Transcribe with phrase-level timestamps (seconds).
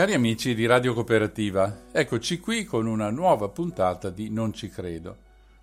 [0.00, 5.14] Cari amici di Radio Cooperativa, eccoci qui con una nuova puntata di Non ci credo.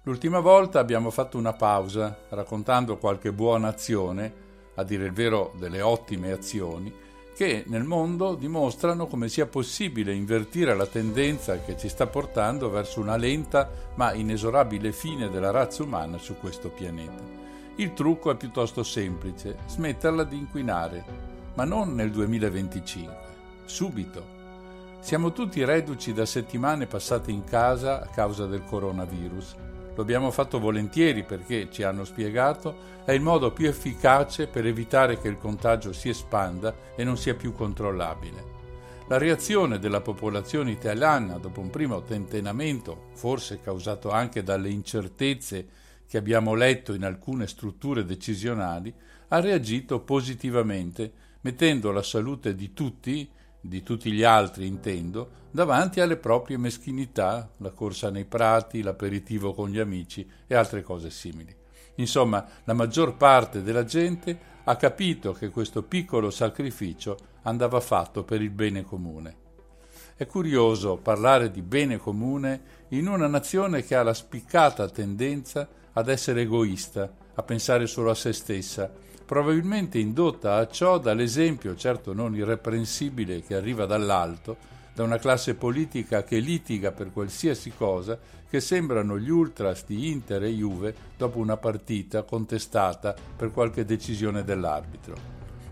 [0.04, 4.32] L'ultima volta abbiamo fatto una pausa raccontando qualche buona azione,
[4.76, 6.94] a dire il vero delle ottime azioni,
[7.36, 13.00] che nel mondo dimostrano come sia possibile invertire la tendenza che ci sta portando verso
[13.00, 17.47] una lenta ma inesorabile fine della razza umana su questo pianeta.
[17.80, 21.06] Il trucco è piuttosto semplice, smetterla di inquinare,
[21.54, 23.16] ma non nel 2025,
[23.66, 24.26] subito.
[25.00, 29.56] Siamo tutti reduci da settimane passate in casa a causa del coronavirus.
[29.94, 35.20] Lo abbiamo fatto volentieri perché, ci hanno spiegato, è il modo più efficace per evitare
[35.20, 38.56] che il contagio si espanda e non sia più controllabile.
[39.08, 46.18] La reazione della popolazione italiana dopo un primo tentennamento, forse causato anche dalle incertezze che
[46.18, 48.94] abbiamo letto in alcune strutture decisionali,
[49.30, 56.18] ha reagito positivamente, mettendo la salute di tutti, di tutti gli altri intendo, davanti alle
[56.18, 61.56] proprie meschinità, la corsa nei prati, l'aperitivo con gli amici e altre cose simili.
[61.96, 68.42] Insomma, la maggior parte della gente ha capito che questo piccolo sacrificio andava fatto per
[68.42, 69.46] il bene comune.
[70.16, 76.10] È curioso parlare di bene comune in una nazione che ha la spiccata tendenza ad
[76.10, 78.92] essere egoista, a pensare solo a se stessa,
[79.26, 86.24] probabilmente indotta a ciò dall'esempio, certo non irreprensibile, che arriva dall'alto, da una classe politica
[86.24, 91.58] che litiga per qualsiasi cosa, che sembrano gli ultras di Inter e Juve dopo una
[91.58, 95.16] partita contestata per qualche decisione dell'arbitro.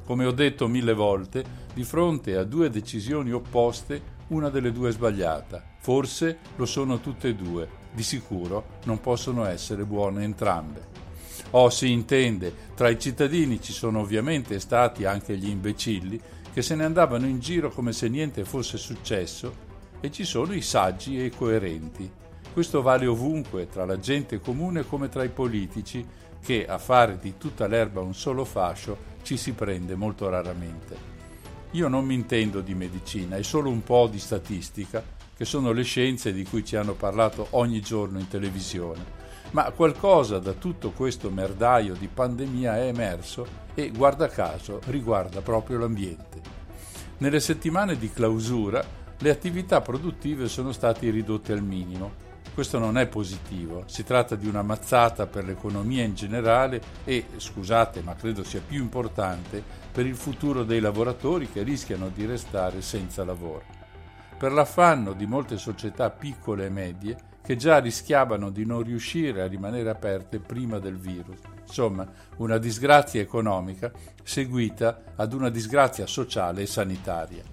[0.06, 4.92] Come ho detto mille volte, di fronte a due decisioni opposte, una delle due è
[4.92, 5.64] sbagliata.
[5.80, 10.94] Forse lo sono tutte e due, di sicuro non possono essere buone entrambe.
[11.52, 16.20] Oh, si intende, tra i cittadini ci sono ovviamente stati anche gli imbecilli
[16.54, 19.64] che se ne andavano in giro come se niente fosse successo
[20.00, 22.10] e ci sono i saggi e i coerenti.
[22.54, 26.06] Questo vale ovunque, tra la gente comune come tra i politici,
[26.42, 31.14] che a fare di tutta l'erba un solo fascio ci si prende molto raramente.
[31.72, 35.04] Io non mi intendo di medicina, è solo un po' di statistica,
[35.36, 39.24] che sono le scienze di cui ci hanno parlato ogni giorno in televisione.
[39.52, 45.78] Ma qualcosa da tutto questo merdaio di pandemia è emerso e, guarda caso, riguarda proprio
[45.78, 46.42] l'ambiente.
[47.18, 48.84] Nelle settimane di clausura
[49.18, 52.24] le attività produttive sono state ridotte al minimo.
[52.54, 58.02] Questo non è positivo, si tratta di una mazzata per l'economia in generale e, scusate,
[58.02, 63.26] ma credo sia più importante, per il futuro dei lavoratori che rischiano di restare senza
[63.26, 63.75] lavoro.
[64.38, 69.48] Per l'affanno di molte società piccole e medie che già rischiavano di non riuscire a
[69.48, 71.38] rimanere aperte prima del virus.
[71.62, 72.06] Insomma,
[72.38, 73.92] una disgrazia economica
[74.24, 77.44] seguita ad una disgrazia sociale e sanitaria.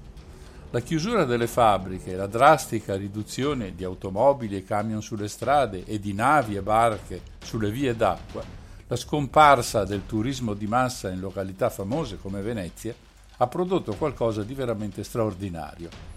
[0.70, 6.14] La chiusura delle fabbriche, la drastica riduzione di automobili e camion sulle strade e di
[6.14, 8.42] navi e barche sulle vie d'acqua,
[8.88, 12.94] la scomparsa del turismo di massa in località famose come Venezia,
[13.36, 16.11] ha prodotto qualcosa di veramente straordinario.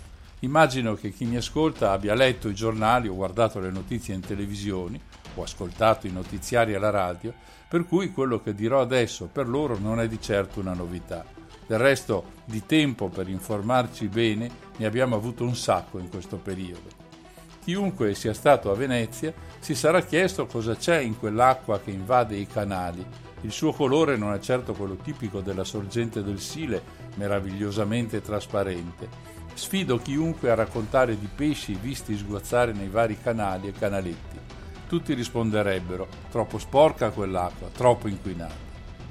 [0.45, 5.00] Immagino che chi mi ascolta abbia letto i giornali o guardato le notizie in televisione
[5.33, 7.33] o ascoltato i notiziari alla radio,
[7.67, 11.25] per cui quello che dirò adesso per loro non è di certo una novità.
[11.66, 14.47] Del resto di tempo per informarci bene
[14.78, 17.03] ne abbiamo avuto un sacco in questo periodo.
[17.63, 22.45] Chiunque sia stato a Venezia si sarà chiesto cosa c'è in quell'acqua che invade i
[22.45, 23.03] canali.
[23.42, 26.83] Il suo colore non è certo quello tipico della sorgente del Sile,
[27.15, 34.38] meravigliosamente trasparente Sfido chiunque a raccontare di pesci visti sguazzare nei vari canali e canaletti.
[34.86, 38.54] Tutti risponderebbero: troppo sporca quell'acqua, troppo inquinata.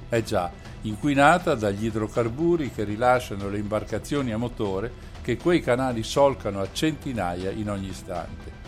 [0.07, 0.51] Eh già,
[0.81, 7.49] inquinata dagli idrocarburi che rilasciano le imbarcazioni a motore che quei canali solcano a centinaia
[7.49, 8.63] in ogni istante.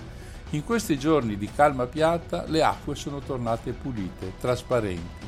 [0.51, 5.26] In questi giorni di calma piatta le acque sono tornate pulite, trasparenti,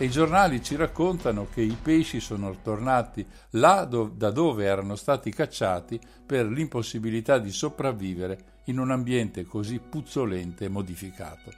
[0.00, 4.96] e i giornali ci raccontano che i pesci sono tornati là do- da dove erano
[4.96, 11.52] stati cacciati per l'impossibilità di sopravvivere in un ambiente così puzzolente e modificato.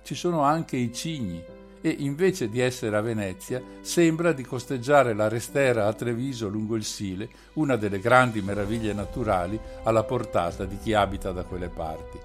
[0.00, 1.42] Ci sono anche i cigni
[1.80, 6.84] e invece di essere a Venezia sembra di costeggiare la restera a Treviso lungo il
[6.84, 12.20] Sile, una delle grandi meraviglie naturali alla portata di chi abita da quelle parti.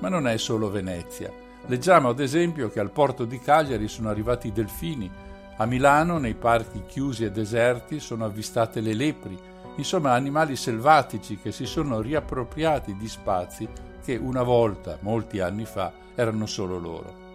[0.00, 1.46] Ma non è solo Venezia.
[1.68, 5.10] Leggiamo ad esempio che al porto di Cagliari sono arrivati i delfini,
[5.58, 9.38] a Milano nei parchi chiusi e deserti sono avvistate le lepri,
[9.76, 13.68] insomma animali selvatici che si sono riappropriati di spazi
[14.02, 17.26] che una volta, molti anni fa, erano solo loro.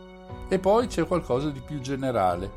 [0.49, 2.49] E poi c'è qualcosa di più generale.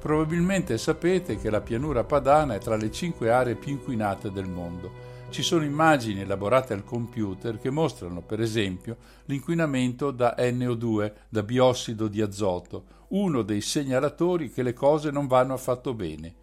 [0.00, 5.11] Probabilmente sapete che la pianura padana è tra le cinque aree più inquinate del mondo.
[5.32, 12.06] Ci sono immagini elaborate al computer che mostrano, per esempio, l'inquinamento da NO2, da biossido
[12.06, 16.34] di azoto, uno dei segnalatori che le cose non vanno affatto bene.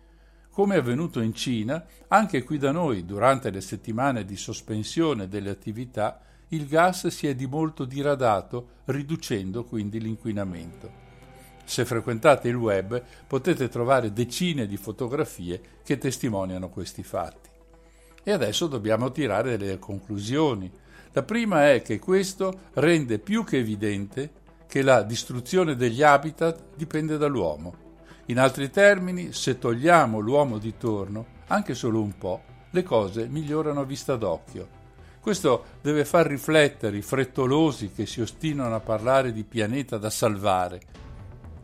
[0.50, 5.52] Come è avvenuto in Cina, anche qui da noi, durante le settimane di sospensione delle
[5.52, 10.92] attività, il gas si è di molto diradato, riducendo quindi l'inquinamento.
[11.64, 17.49] Se frequentate il web potete trovare decine di fotografie che testimoniano questi fatti.
[18.24, 20.72] E adesso dobbiamo tirare delle conclusioni.
[21.14, 24.32] La prima è che questo rende più che evidente
[24.68, 27.88] che la distruzione degli habitat dipende dall'uomo.
[28.26, 33.82] In altri termini, se togliamo l'uomo di torno, anche solo un po', le cose migliorano
[33.82, 34.78] a vista d'occhio.
[35.20, 40.80] Questo deve far riflettere i frettolosi che si ostinano a parlare di pianeta da salvare.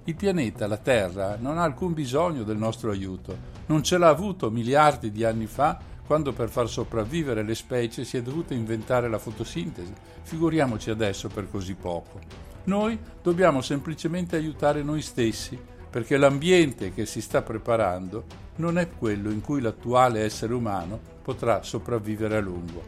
[0.05, 3.53] Il pianeta, la Terra, non ha alcun bisogno del nostro aiuto.
[3.67, 8.17] Non ce l'ha avuto miliardi di anni fa quando per far sopravvivere le specie si
[8.17, 9.93] è dovuta inventare la fotosintesi.
[10.21, 12.19] Figuriamoci adesso per così poco.
[12.65, 15.59] Noi dobbiamo semplicemente aiutare noi stessi,
[15.89, 18.25] perché l'ambiente che si sta preparando
[18.57, 22.83] non è quello in cui l'attuale essere umano potrà sopravvivere a lungo.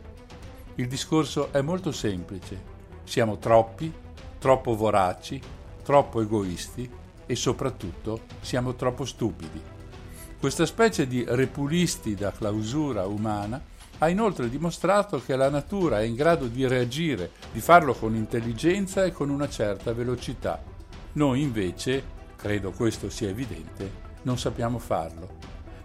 [0.75, 2.75] Il discorso è molto semplice.
[3.03, 3.91] Siamo troppi,
[4.37, 5.41] troppo voraci,
[5.83, 6.89] troppo egoisti
[7.25, 9.76] e soprattutto siamo troppo stupidi.
[10.39, 13.59] Questa specie di repulisti da clausura umana
[13.97, 19.03] ha inoltre dimostrato che la natura è in grado di reagire, di farlo con intelligenza
[19.03, 20.61] e con una certa velocità.
[21.13, 22.03] Noi invece,
[22.35, 23.91] credo questo sia evidente,
[24.21, 25.37] non sappiamo farlo.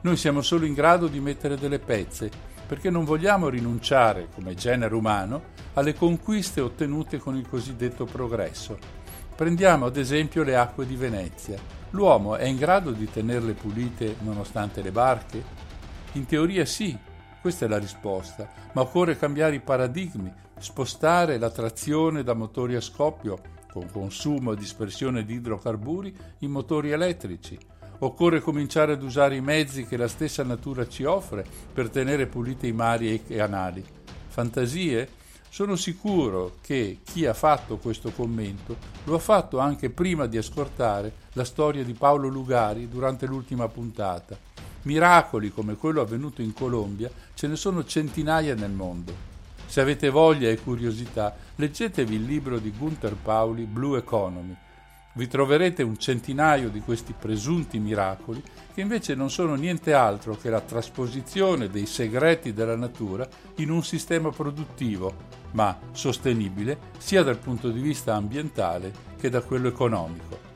[0.02, 2.30] Noi siamo solo in grado di mettere delle pezze
[2.66, 9.01] perché non vogliamo rinunciare, come genere umano, alle conquiste ottenute con il cosiddetto progresso.
[9.34, 11.58] Prendiamo ad esempio le acque di Venezia.
[11.90, 15.42] L'uomo è in grado di tenerle pulite nonostante le barche?
[16.12, 16.96] In teoria sì,
[17.40, 22.80] questa è la risposta, ma occorre cambiare i paradigmi, spostare la trazione da motori a
[22.80, 23.38] scoppio,
[23.72, 27.58] con consumo e dispersione di idrocarburi, in motori elettrici
[28.04, 32.66] Occorre cominciare ad usare i mezzi che la stessa natura ci offre per tenere puliti
[32.66, 33.84] i mari e i canali.
[34.26, 35.08] Fantasie?
[35.54, 41.12] Sono sicuro che chi ha fatto questo commento lo ha fatto anche prima di ascoltare
[41.34, 44.34] la storia di Paolo Lugari durante l'ultima puntata.
[44.84, 49.12] Miracoli come quello avvenuto in Colombia ce ne sono centinaia nel mondo.
[49.66, 54.56] Se avete voglia e curiosità, leggetevi il libro di Gunther Pauli, Blue Economy,
[55.14, 58.42] vi troverete un centinaio di questi presunti miracoli
[58.72, 63.84] che invece non sono niente altro che la trasposizione dei segreti della natura in un
[63.84, 65.14] sistema produttivo,
[65.52, 70.50] ma sostenibile sia dal punto di vista ambientale che da quello economico.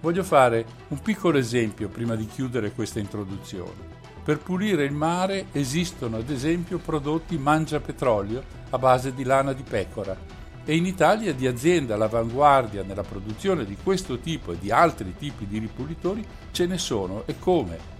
[0.00, 3.92] Voglio fare un piccolo esempio prima di chiudere questa introduzione.
[4.24, 9.62] Per pulire il mare esistono ad esempio prodotti mangia petrolio a base di lana di
[9.62, 15.14] pecora e in Italia di aziende all'avanguardia nella produzione di questo tipo e di altri
[15.16, 17.92] tipi di ripulitori ce ne sono e come.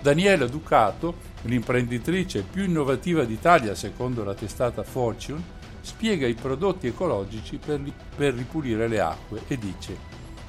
[0.00, 7.80] Daniela Ducato, l'imprenditrice più innovativa d'Italia secondo la testata Fortune, spiega i prodotti ecologici per,
[8.16, 9.96] per ripulire le acque e dice,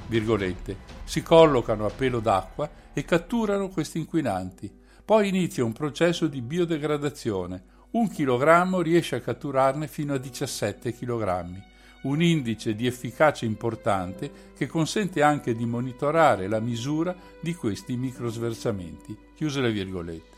[0.06, 4.72] virgolette, si collocano a pelo d'acqua e catturano questi inquinanti.
[5.04, 7.62] Poi inizia un processo di biodegradazione,
[7.94, 11.62] un chilogrammo riesce a catturarne fino a 17 chilogrammi,
[12.02, 19.16] un indice di efficacia importante che consente anche di monitorare la misura di questi microsversamenti.
[19.36, 20.36] Chiuse le virgolette.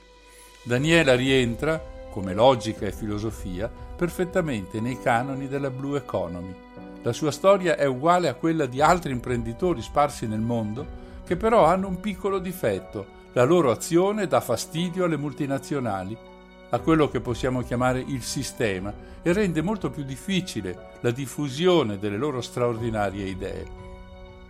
[0.64, 6.54] Daniela rientra, come logica e filosofia, perfettamente nei canoni della Blue Economy.
[7.02, 11.64] La sua storia è uguale a quella di altri imprenditori sparsi nel mondo che però
[11.64, 13.14] hanno un piccolo difetto.
[13.32, 16.34] La loro azione dà fastidio alle multinazionali
[16.70, 18.92] a quello che possiamo chiamare il sistema
[19.22, 23.84] e rende molto più difficile la diffusione delle loro straordinarie idee.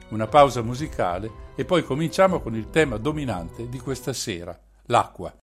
[0.09, 5.35] Una pausa musicale e poi cominciamo con il tema dominante di questa sera, l'acqua.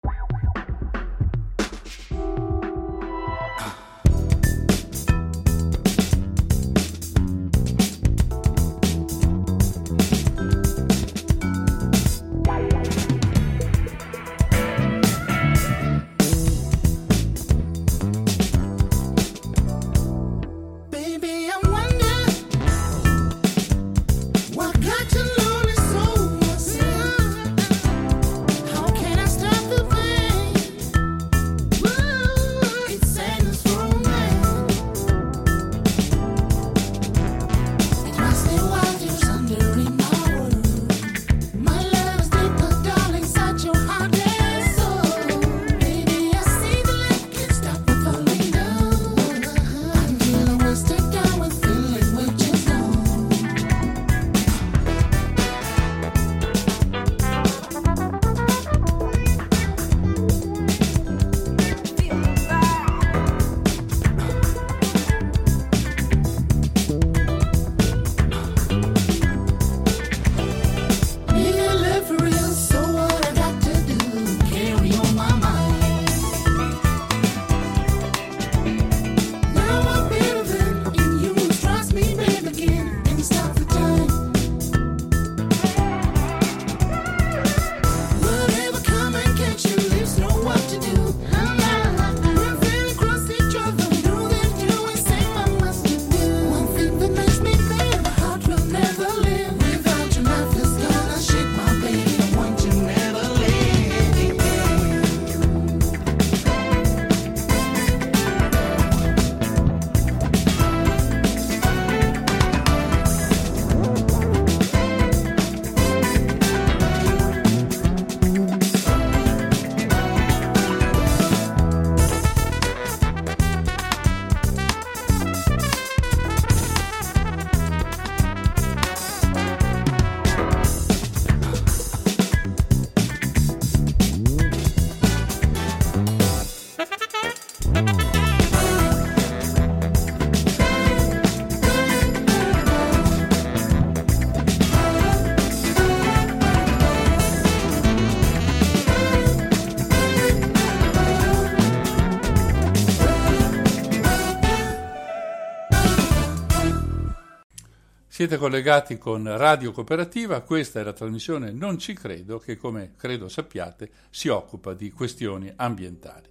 [158.23, 163.27] Siete collegati con Radio Cooperativa, questa è la trasmissione Non ci credo che come credo
[163.27, 166.29] sappiate si occupa di questioni ambientali.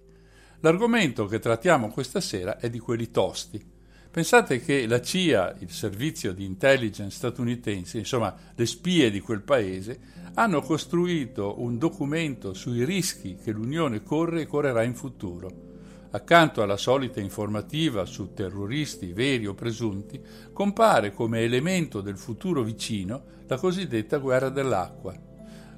[0.61, 3.63] L'argomento che trattiamo questa sera è di quelli tosti.
[4.09, 9.99] Pensate che la CIA, il servizio di intelligence statunitense, insomma le spie di quel paese,
[10.33, 15.72] hanno costruito un documento sui rischi che l'Unione corre e correrà in futuro
[16.15, 23.23] accanto alla solita informativa su terroristi veri o presunti, compare come elemento del futuro vicino
[23.47, 25.13] la cosiddetta guerra dell'acqua.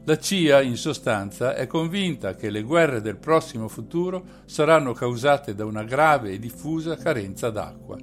[0.03, 5.65] La CIA, in sostanza, è convinta che le guerre del prossimo futuro saranno causate da
[5.65, 7.97] una grave e diffusa carenza d'acqua.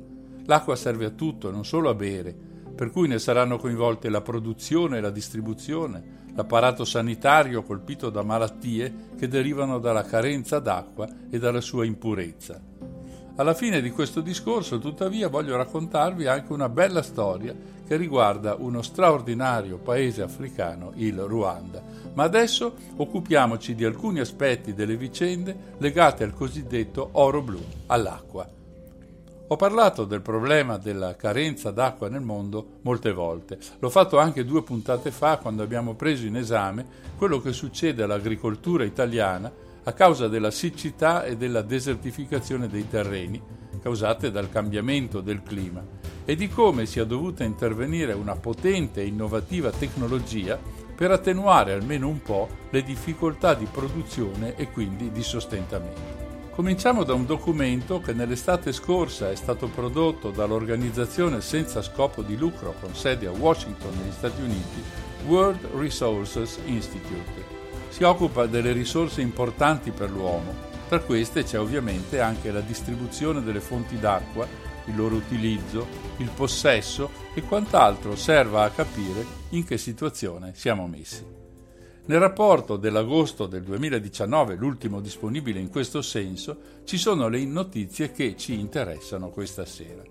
[0.46, 2.34] L'acqua serve a tutto, non solo a bere,
[2.74, 9.10] per cui ne saranno coinvolte la produzione e la distribuzione, l'apparato sanitario colpito da malattie
[9.18, 12.60] che derivano dalla carenza d'acqua e dalla sua impurezza.
[13.36, 17.54] Alla fine di questo discorso, tuttavia, voglio raccontarvi anche una bella storia
[17.86, 21.82] che riguarda uno straordinario paese africano, il Ruanda.
[22.12, 28.46] Ma adesso occupiamoci di alcuni aspetti delle vicende legate al cosiddetto oro blu, all'acqua.
[29.52, 33.58] Ho parlato del problema della carenza d'acqua nel mondo molte volte.
[33.80, 36.86] L'ho fatto anche due puntate fa quando abbiamo preso in esame
[37.18, 43.42] quello che succede all'agricoltura italiana a causa della siccità e della desertificazione dei terreni
[43.82, 45.84] causate dal cambiamento del clima
[46.24, 50.58] e di come sia dovuta intervenire una potente e innovativa tecnologia
[50.96, 56.21] per attenuare almeno un po' le difficoltà di produzione e quindi di sostentamento.
[56.54, 62.74] Cominciamo da un documento che nell'estate scorsa è stato prodotto dall'organizzazione senza scopo di lucro
[62.78, 64.82] con sede a Washington negli Stati Uniti,
[65.26, 67.42] World Resources Institute.
[67.88, 70.54] Si occupa delle risorse importanti per l'uomo,
[70.90, 74.46] tra queste c'è ovviamente anche la distribuzione delle fonti d'acqua,
[74.84, 75.86] il loro utilizzo,
[76.18, 81.41] il possesso e quant'altro serva a capire in che situazione siamo messi.
[82.04, 88.36] Nel rapporto dell'agosto del 2019, l'ultimo disponibile in questo senso, ci sono le notizie che
[88.36, 90.02] ci interessano questa sera.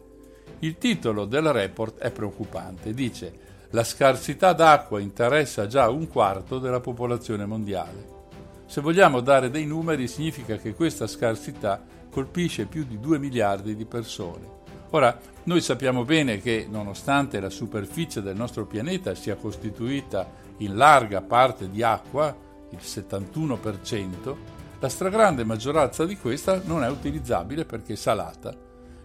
[0.59, 6.79] Il titolo del report è preoccupante, dice la scarsità d'acqua interessa già un quarto della
[6.79, 8.19] popolazione mondiale.
[8.67, 13.85] Se vogliamo dare dei numeri significa che questa scarsità colpisce più di 2 miliardi di
[13.85, 14.59] persone.
[14.91, 21.21] Ora, noi sappiamo bene che nonostante la superficie del nostro pianeta sia costituita in larga
[21.21, 22.35] parte di acqua,
[22.71, 24.35] il 71%,
[24.79, 28.55] la stragrande maggioranza di questa non è utilizzabile perché salata.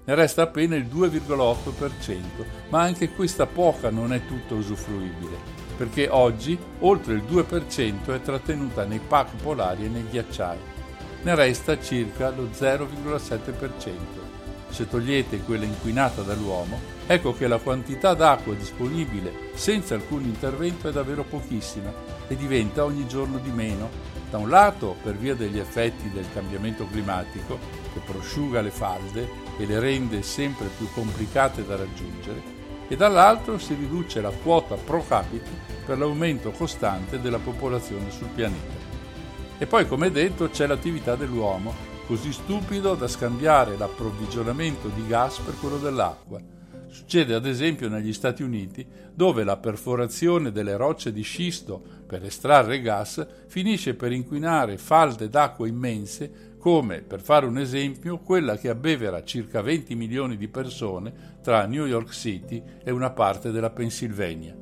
[0.05, 2.21] Ne resta appena il 2,8%,
[2.69, 5.37] ma anche questa poca non è tutta usufruibile,
[5.77, 10.59] perché oggi oltre il 2% è trattenuta nei pack polari e nei ghiacciai.
[11.23, 14.27] Ne resta circa lo 0,7%
[14.69, 20.93] se togliete quella inquinata dall'uomo, ecco che la quantità d'acqua disponibile senza alcun intervento è
[20.93, 21.93] davvero pochissima
[22.27, 23.89] e diventa ogni giorno di meno,
[24.29, 27.59] da un lato per via degli effetti del cambiamento climatico
[27.93, 32.43] che prosciuga le falde e le rende sempre più complicate da raggiungere,
[32.89, 35.49] e dall'altro si riduce la quota pro capite
[35.85, 38.85] per l'aumento costante della popolazione sul pianeta.
[39.59, 45.55] E poi, come detto, c'è l'attività dell'uomo così stupido da scambiare l'approvvigionamento di gas per
[45.59, 46.56] quello dell'acqua.
[46.97, 52.81] Succede ad esempio negli Stati Uniti, dove la perforazione delle rocce di scisto per estrarre
[52.81, 59.23] gas finisce per inquinare falde d'acqua immense come, per fare un esempio, quella che abbevera
[59.25, 61.12] circa 20 milioni di persone
[61.43, 64.57] tra New York City e una parte della Pennsylvania.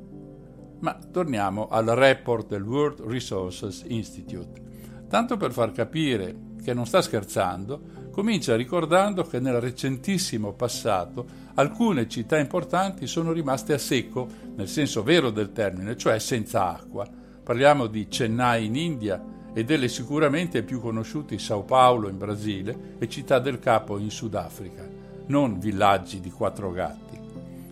[0.81, 4.61] Ma torniamo al report del World Resources Institute.
[5.07, 12.07] Tanto per far capire che non sta scherzando, comincia ricordando che nel recentissimo passato alcune
[12.07, 17.05] città importanti sono rimaste a secco, nel senso vero del termine, cioè senza acqua.
[17.43, 19.21] Parliamo di Chennai in India
[19.53, 24.87] e delle sicuramente più conosciute Sao Paulo in Brasile e Città del Capo in Sudafrica,
[25.25, 27.19] non villaggi di quattro gatti.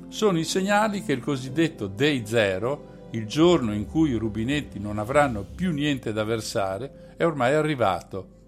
[0.09, 4.99] Sono i segnali che il cosiddetto Day Zero, il giorno in cui i rubinetti non
[4.99, 8.41] avranno più niente da versare, è ormai arrivato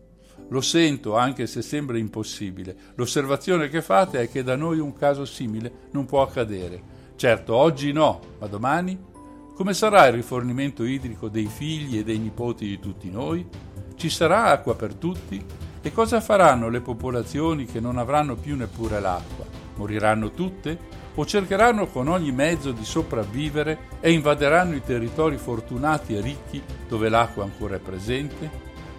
[0.50, 2.76] lo sento anche se sembra impossibile.
[2.96, 6.94] L'osservazione che fate è che da noi un caso simile non può accadere.
[7.16, 9.14] Certo, oggi no, ma domani?
[9.56, 13.48] Come sarà il rifornimento idrico dei figli e dei nipoti di tutti noi?
[13.96, 15.44] Ci sarà acqua per tutti?
[15.82, 19.46] E cosa faranno le popolazioni che non avranno più neppure l'acqua?
[19.76, 20.78] Moriranno tutte?
[21.16, 27.08] O cercheranno con ogni mezzo di sopravvivere e invaderanno i territori fortunati e ricchi dove
[27.08, 28.50] l'acqua ancora è presente?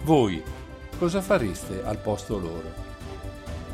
[0.04, 0.42] Voi,
[0.98, 2.72] cosa fareste al posto loro?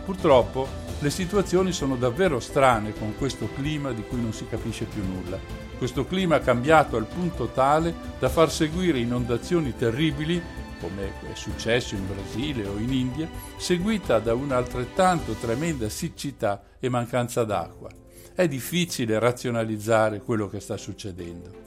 [0.04, 0.66] Purtroppo
[0.98, 5.38] le situazioni sono davvero strane con questo clima di cui non si capisce più nulla.
[5.78, 10.40] Questo clima cambiato al punto tale da far seguire inondazioni terribili,
[10.80, 17.44] come è successo in Brasile o in India, seguita da un'altrettanto tremenda siccità e mancanza
[17.44, 17.90] d'acqua.
[18.35, 21.62] È difficile razionalizzare quello che sta succedendo.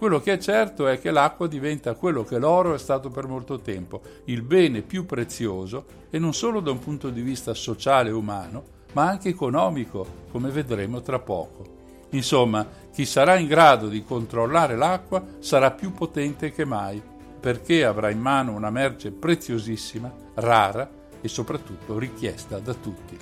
[0.00, 3.60] Quello che è certo è che l'acqua diventa quello che l'oro è stato per molto
[3.60, 8.12] tempo, il bene più prezioso e non solo da un punto di vista sociale e
[8.12, 12.06] umano, ma anche economico, come vedremo tra poco.
[12.12, 17.02] Insomma, chi sarà in grado di controllare l'acqua sarà più potente che mai,
[17.38, 23.18] perché avrà in mano una merce preziosissima, rara e soprattutto richiesta da tutti.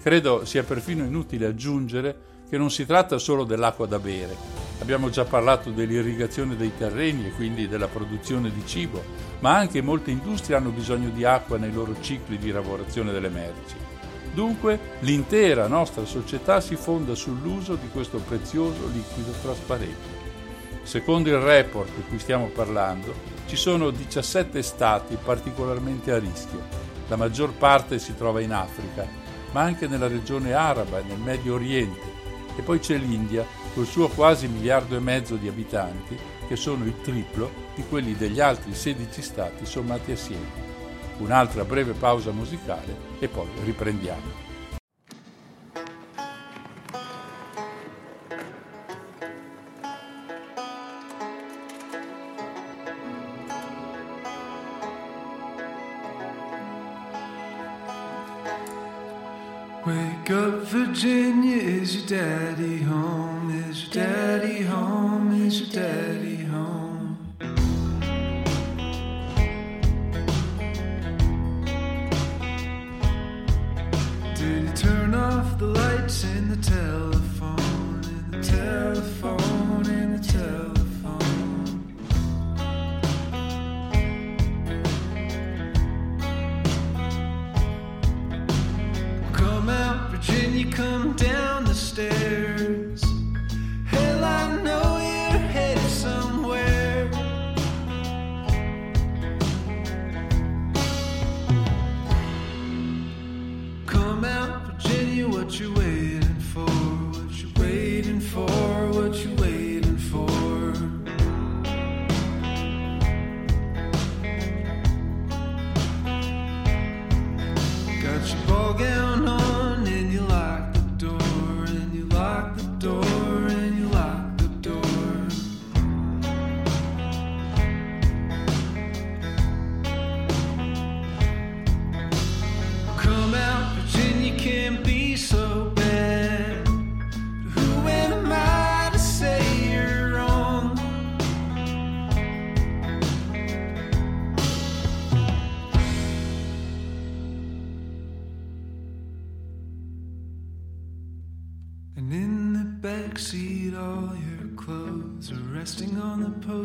[0.00, 2.16] Credo sia perfino inutile aggiungere
[2.48, 7.30] che non si tratta solo dell'acqua da bere, Abbiamo già parlato dell'irrigazione dei terreni e
[7.30, 9.02] quindi della produzione di cibo,
[9.40, 13.74] ma anche molte industrie hanno bisogno di acqua nei loro cicli di lavorazione delle merci.
[14.32, 20.24] Dunque l'intera nostra società si fonda sull'uso di questo prezioso liquido trasparente.
[20.82, 23.14] Secondo il report di cui stiamo parlando,
[23.46, 26.62] ci sono 17 stati particolarmente a rischio.
[27.08, 29.06] La maggior parte si trova in Africa,
[29.52, 32.14] ma anche nella regione araba e nel Medio Oriente.
[32.56, 33.44] E poi c'è l'India,
[33.76, 36.16] col suo quasi miliardo e mezzo di abitanti,
[36.48, 40.64] che sono il triplo di quelli degli altri 16 stati sommati assieme.
[41.18, 44.45] Un'altra breve pausa musicale e poi riprendiamo.
[60.28, 63.64] Wake up, Virginia, is your daddy home?
[63.70, 65.46] Is your daddy home?
[65.46, 67.16] Is your daddy home?
[74.34, 78.02] Did you turn off the lights in the telephone?
[78.02, 79.45] In the telephone,
[90.26, 91.25] Can you come down?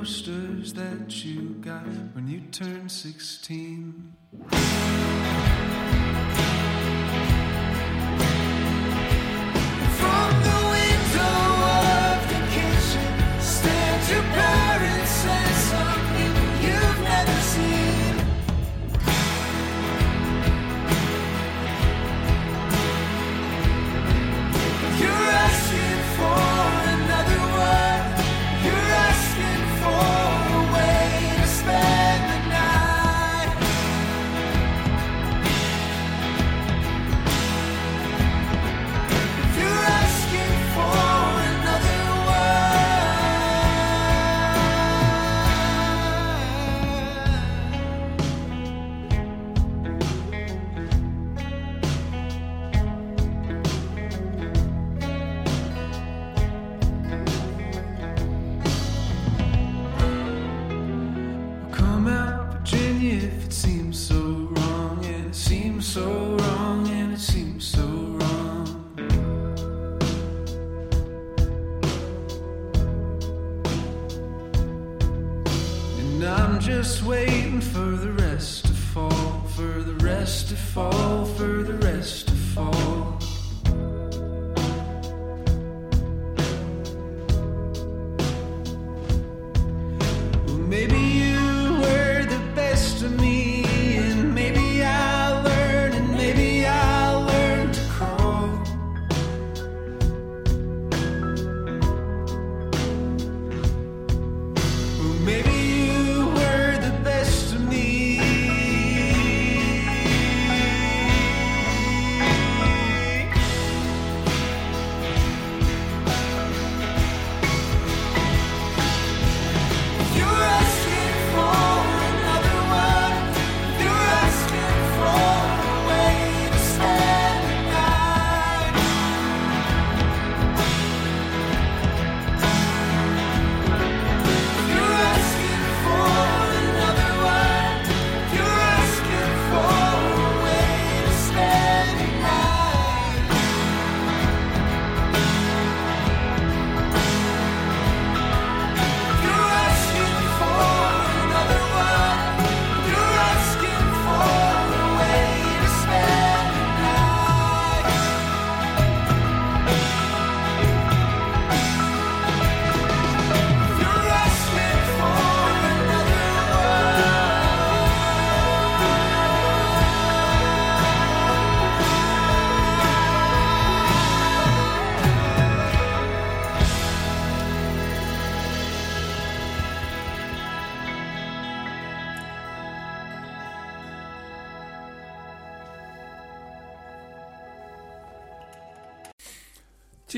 [0.02, 1.86] Posters that you got
[2.16, 4.16] when you turned 16.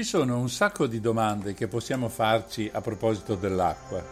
[0.04, 4.04] Ci sono un sacco di domande che possiamo farci a proposito dell'acqua.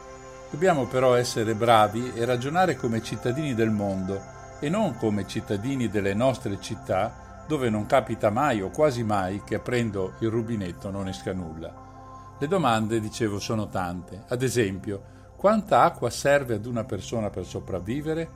[0.50, 4.24] Dobbiamo però essere bravi e ragionare come cittadini del mondo
[4.62, 9.56] e non come cittadini delle nostre città dove non capita mai o quasi mai che
[9.56, 12.38] aprendo il rubinetto non esca nulla.
[12.40, 14.24] Le domande, dicevo, sono tante.
[14.30, 15.04] Ad esempio,
[15.36, 18.30] quanta acqua serve ad una persona per sopravvivere?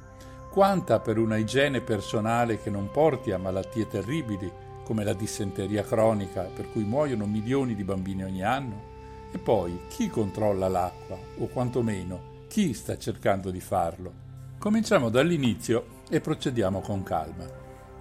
[0.52, 4.52] Quanta per una igiene personale che non porti a malattie terribili
[4.86, 8.94] come la dissenteria cronica per cui muoiono milioni di bambini ogni anno?
[9.32, 14.14] E poi chi controlla l'acqua o quantomeno chi sta cercando di farlo?
[14.60, 17.46] Cominciamo dall'inizio e procediamo con calma.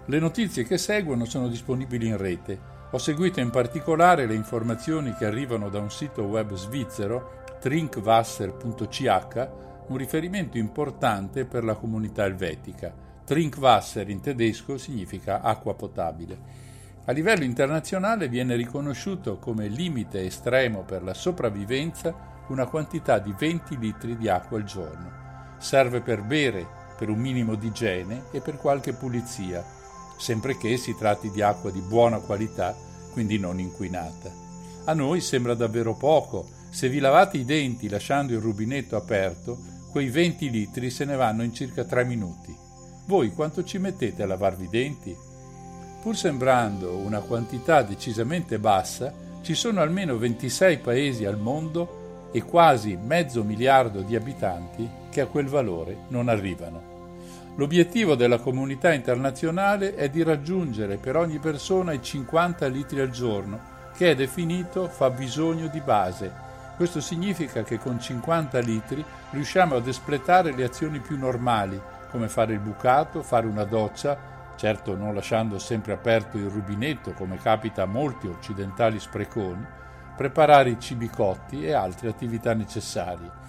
[0.05, 2.73] Le notizie che seguono sono disponibili in rete.
[2.91, 9.49] Ho seguito in particolare le informazioni che arrivano da un sito web svizzero, trinkwasser.ch,
[9.89, 12.95] un riferimento importante per la comunità elvetica.
[13.25, 16.64] Trinkwasser in tedesco significa acqua potabile.
[17.07, 23.79] A livello internazionale viene riconosciuto come limite estremo per la sopravvivenza una quantità di 20
[23.79, 25.13] litri di acqua al giorno.
[25.59, 29.63] Serve per bere, per un minimo di igiene e per qualche pulizia,
[30.17, 32.75] sempre che si tratti di acqua di buona qualità,
[33.13, 34.31] quindi non inquinata.
[34.87, 36.49] A noi sembra davvero poco.
[36.71, 39.59] Se vi lavate i denti lasciando il rubinetto aperto,
[39.91, 42.57] quei 20 litri se ne vanno in circa 3 minuti.
[43.07, 45.33] Voi quanto ci mettete a lavarvi i denti?
[46.05, 52.95] Pur sembrando una quantità decisamente bassa, ci sono almeno 26 paesi al mondo e quasi
[53.03, 57.17] mezzo miliardo di abitanti che a quel valore non arrivano.
[57.57, 63.59] L'obiettivo della comunità internazionale è di raggiungere per ogni persona i 50 litri al giorno,
[63.97, 66.31] che è definito fabbisogno di base.
[66.77, 72.53] Questo significa che con 50 litri riusciamo ad espletare le azioni più normali, come fare
[72.53, 77.87] il bucato, fare una doccia, certo non lasciando sempre aperto il rubinetto come capita a
[77.87, 79.65] molti occidentali spreconi,
[80.17, 83.43] preparare i cibi cotti e altre attività necessarie.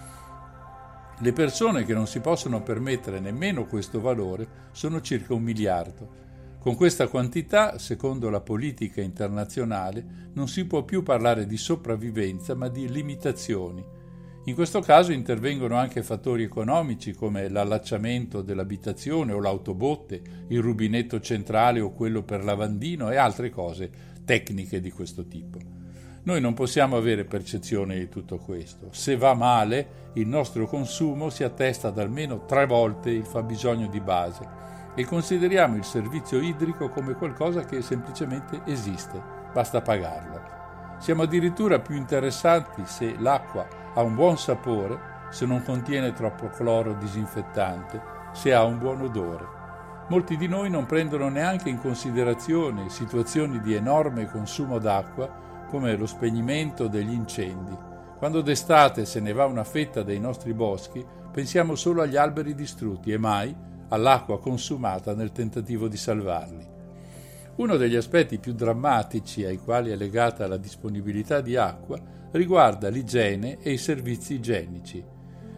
[1.18, 6.24] Le persone che non si possono permettere nemmeno questo valore sono circa un miliardo.
[6.58, 12.68] Con questa quantità, secondo la politica internazionale, non si può più parlare di sopravvivenza ma
[12.68, 13.95] di limitazioni
[14.48, 21.80] in questo caso intervengono anche fattori economici come l'allacciamento dell'abitazione o l'autobotte, il rubinetto centrale
[21.80, 23.90] o quello per lavandino e altre cose
[24.24, 25.58] tecniche di questo tipo.
[26.22, 28.90] Noi non possiamo avere percezione di tutto questo.
[28.92, 34.00] Se va male, il nostro consumo si attesta ad almeno tre volte il fabbisogno di
[34.00, 34.48] base
[34.94, 39.20] e consideriamo il servizio idrico come qualcosa che semplicemente esiste,
[39.52, 40.40] basta pagarlo.
[41.00, 46.92] Siamo addirittura più interessanti se l'acqua ha un buon sapore se non contiene troppo cloro
[46.94, 48.00] disinfettante,
[48.32, 49.54] se ha un buon odore.
[50.08, 56.06] Molti di noi non prendono neanche in considerazione situazioni di enorme consumo d'acqua come lo
[56.06, 57.76] spegnimento degli incendi.
[58.18, 63.12] Quando d'estate se ne va una fetta dei nostri boschi, pensiamo solo agli alberi distrutti
[63.12, 63.54] e mai
[63.88, 66.74] all'acqua consumata nel tentativo di salvarli.
[67.56, 71.98] Uno degli aspetti più drammatici ai quali è legata la disponibilità di acqua
[72.32, 75.04] riguarda l'igiene e i servizi igienici.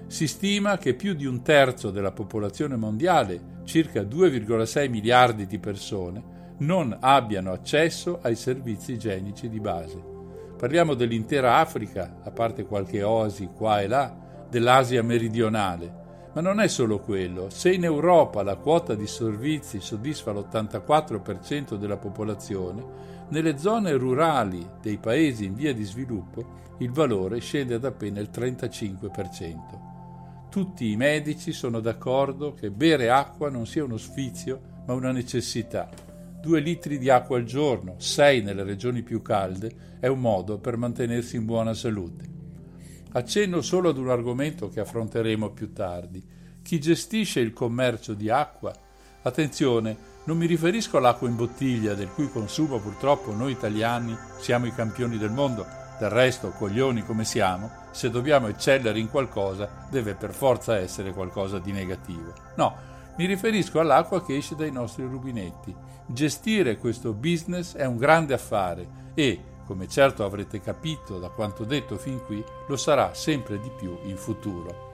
[0.07, 6.37] Si stima che più di un terzo della popolazione mondiale, circa 2,6 miliardi di persone,
[6.59, 10.03] non abbiano accesso ai servizi igienici di base.
[10.57, 14.17] Parliamo dell'intera Africa, a parte qualche oasi qua e là,
[14.49, 16.07] dell'Asia meridionale.
[16.33, 17.49] Ma non è solo quello.
[17.51, 22.85] Se in Europa la quota di servizi soddisfa l'84% della popolazione,
[23.31, 28.31] nelle zone rurali dei paesi in via di sviluppo il valore scende ad appena il
[28.33, 30.47] 35%.
[30.49, 35.91] Tutti i medici sono d'accordo che bere acqua non sia uno sfizio, ma una necessità.
[36.41, 40.77] Due litri di acqua al giorno, sei nelle regioni più calde, è un modo per
[40.77, 42.37] mantenersi in buona salute.
[43.13, 46.25] Accenno solo ad un argomento che affronteremo più tardi.
[46.63, 48.73] Chi gestisce il commercio di acqua?
[49.29, 54.73] Attenzione, non mi riferisco all'acqua in bottiglia, del cui consumo purtroppo noi italiani siamo i
[54.73, 55.67] campioni del mondo,
[55.99, 61.59] del resto, coglioni come siamo, se dobbiamo eccellere in qualcosa, deve per forza essere qualcosa
[61.59, 62.33] di negativo.
[62.57, 62.75] No,
[63.19, 65.77] mi riferisco all'acqua che esce dai nostri rubinetti.
[66.07, 71.99] Gestire questo business è un grande affare e, come certo avrete capito da quanto detto
[71.99, 74.88] fin qui, lo sarà sempre di più in futuro.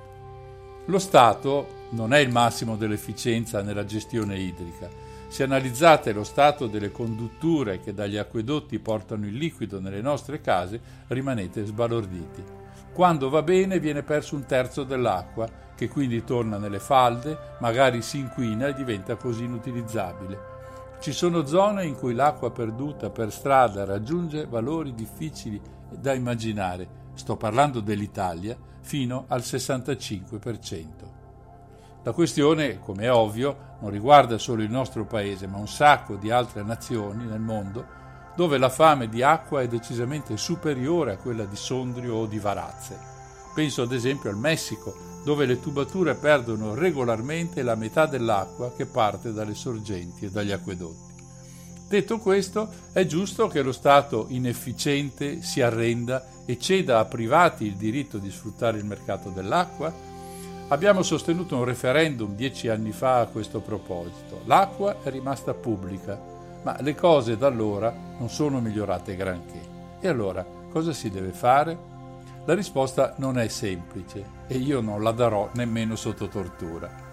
[0.87, 4.91] Lo Stato non è il massimo dell'efficienza nella gestione idrica,
[5.29, 10.79] se analizzate lo stato delle condutture che dagli acquedotti portano il liquido nelle nostre case,
[11.07, 12.45] rimanete sbalorditi.
[12.93, 18.19] Quando va bene viene perso un terzo dell'acqua, che quindi torna nelle falde, magari si
[18.19, 20.53] inquina e diventa così inutilizzabile.
[21.01, 25.59] Ci sono zone in cui l'acqua perduta per strada raggiunge valori difficili
[25.91, 30.85] da immaginare, sto parlando dell'Italia, fino al 65%.
[32.05, 36.31] La questione, come è ovvio, non riguarda solo il nostro paese, ma un sacco di
[36.31, 38.03] altre nazioni nel mondo
[38.37, 42.99] dove la fame di acqua è decisamente superiore a quella di Sondrio o di Varazze.
[43.55, 44.93] Penso ad esempio al Messico,
[45.25, 51.14] dove le tubature perdono regolarmente la metà dell'acqua che parte dalle sorgenti e dagli acquedotti.
[51.95, 57.77] Detto questo, è giusto che lo Stato inefficiente si arrenda e ceda a privati il
[57.77, 59.95] diritto di sfruttare il mercato dell'acqua?
[60.71, 64.41] Abbiamo sostenuto un referendum dieci anni fa a questo proposito.
[64.47, 66.21] L'acqua è rimasta pubblica,
[66.65, 69.61] ma le cose da allora non sono migliorate granché.
[70.01, 71.79] E allora cosa si deve fare?
[72.45, 77.04] La risposta non è semplice e io non la darò nemmeno sotto tortura.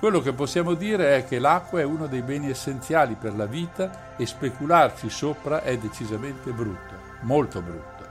[0.00, 4.16] Quello che possiamo dire è che l'acqua è uno dei beni essenziali per la vita
[4.16, 8.06] e specularci sopra è decisamente brutto, molto brutto.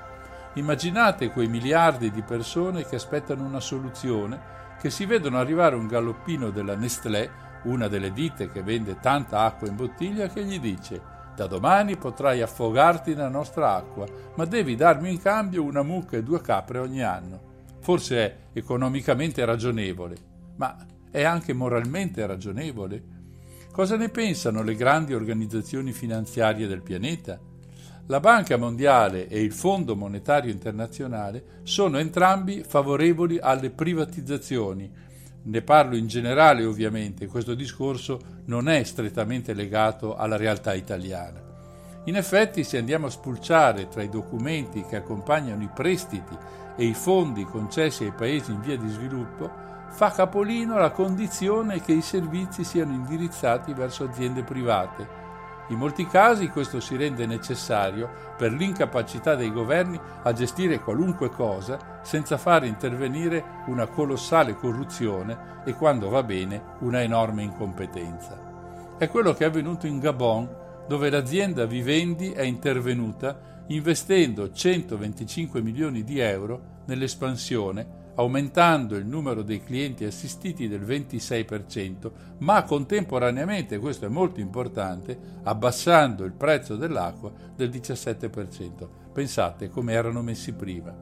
[0.54, 4.40] Immaginate quei miliardi di persone che aspettano una soluzione,
[4.80, 7.28] che si vedono arrivare un galoppino della Nestlé,
[7.64, 11.02] una delle ditte che vende tanta acqua in bottiglia, che gli dice
[11.36, 16.24] da domani potrai affogarti nella nostra acqua, ma devi darmi in cambio una mucca e
[16.24, 17.40] due capre ogni anno.
[17.80, 20.18] Forse è economicamente ragionevole,
[20.58, 20.76] ma
[21.12, 23.04] è anche moralmente ragionevole?
[23.72, 27.40] Cosa ne pensano le grandi organizzazioni finanziarie del pianeta?
[28.08, 34.92] La Banca Mondiale e il Fondo Monetario Internazionale sono entrambi favorevoli alle privatizzazioni,
[35.42, 41.42] ne parlo in generale ovviamente, questo discorso non è strettamente legato alla realtà italiana.
[42.06, 46.36] In effetti, se andiamo a spulciare tra i documenti che accompagnano i prestiti
[46.76, 49.69] e i fondi concessi ai paesi in via di sviluppo,
[50.00, 55.06] fa capolino la condizione che i servizi siano indirizzati verso aziende private,
[55.68, 62.00] in molti casi questo si rende necessario per l'incapacità dei governi a gestire qualunque cosa
[62.02, 68.96] senza fare intervenire una colossale corruzione e, quando va bene, una enorme incompetenza.
[68.98, 70.50] È quello che è avvenuto in Gabon,
[70.88, 79.64] dove l'azienda Vivendi è intervenuta investendo 125 milioni di euro nell'espansione aumentando il numero dei
[79.64, 87.70] clienti assistiti del 26%, ma contemporaneamente, questo è molto importante, abbassando il prezzo dell'acqua del
[87.70, 88.88] 17%.
[89.14, 90.94] Pensate come erano messi prima.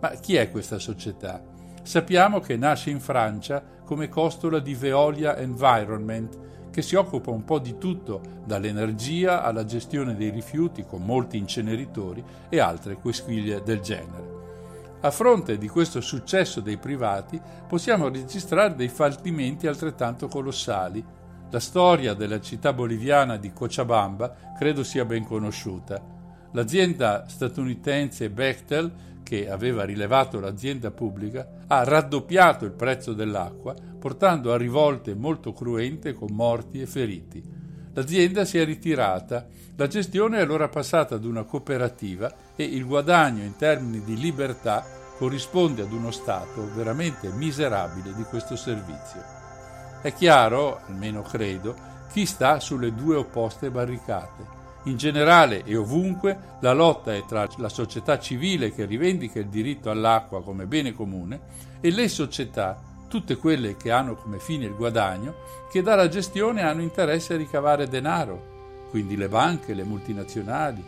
[0.00, 1.40] Ma chi è questa società?
[1.82, 6.38] Sappiamo che nasce in Francia come costola di Veolia Environment,
[6.70, 12.22] che si occupa un po' di tutto, dall'energia alla gestione dei rifiuti con molti inceneritori
[12.48, 14.37] e altre quisquiglie del genere.
[15.00, 21.04] A fronte di questo successo dei privati possiamo registrare dei fallimenti altrettanto colossali.
[21.50, 26.02] La storia della città boliviana di Cochabamba credo sia ben conosciuta.
[26.50, 34.56] L'azienda statunitense Bechtel, che aveva rilevato l'azienda pubblica, ha raddoppiato il prezzo dell'acqua, portando a
[34.56, 37.57] rivolte molto cruente con morti e feriti.
[37.92, 39.46] L'azienda si è ritirata,
[39.76, 44.84] la gestione è allora passata ad una cooperativa e il guadagno in termini di libertà
[45.16, 49.22] corrisponde ad uno stato veramente miserabile di questo servizio.
[50.00, 51.74] È chiaro, almeno credo,
[52.12, 54.56] chi sta sulle due opposte barricate.
[54.84, 59.90] In generale e ovunque la lotta è tra la società civile che rivendica il diritto
[59.90, 61.40] all'acqua come bene comune
[61.80, 65.34] e le società, tutte quelle che hanno come fine il guadagno,
[65.70, 70.84] che dalla gestione hanno interesse a ricavare denaro, quindi le banche, le multinazionali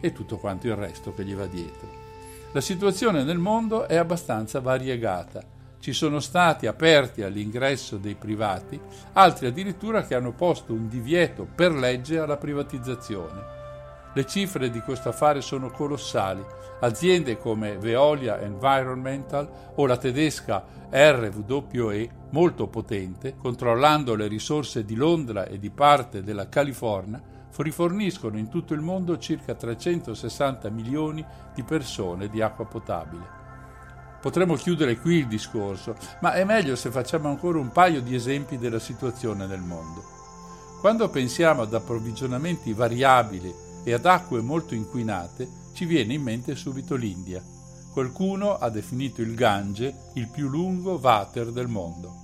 [0.00, 1.88] e tutto quanto il resto che gli va dietro.
[2.52, 5.42] La situazione nel mondo è abbastanza variegata.
[5.78, 8.78] Ci sono stati aperti all'ingresso dei privati,
[9.12, 13.59] altri addirittura che hanno posto un divieto per legge alla privatizzazione.
[14.12, 16.44] Le cifre di questo affare sono colossali.
[16.80, 25.46] Aziende come Veolia Environmental o la tedesca RWE, molto potente, controllando le risorse di Londra
[25.46, 27.22] e di parte della California,
[27.56, 33.38] riforniscono in tutto il mondo circa 360 milioni di persone di acqua potabile.
[34.20, 38.58] Potremmo chiudere qui il discorso, ma è meglio se facciamo ancora un paio di esempi
[38.58, 40.02] della situazione nel mondo.
[40.80, 46.94] Quando pensiamo ad approvvigionamenti variabili e ad acque molto inquinate, ci viene in mente subito
[46.94, 47.42] l'India.
[47.92, 52.14] Qualcuno ha definito il Gange il più lungo water del mondo.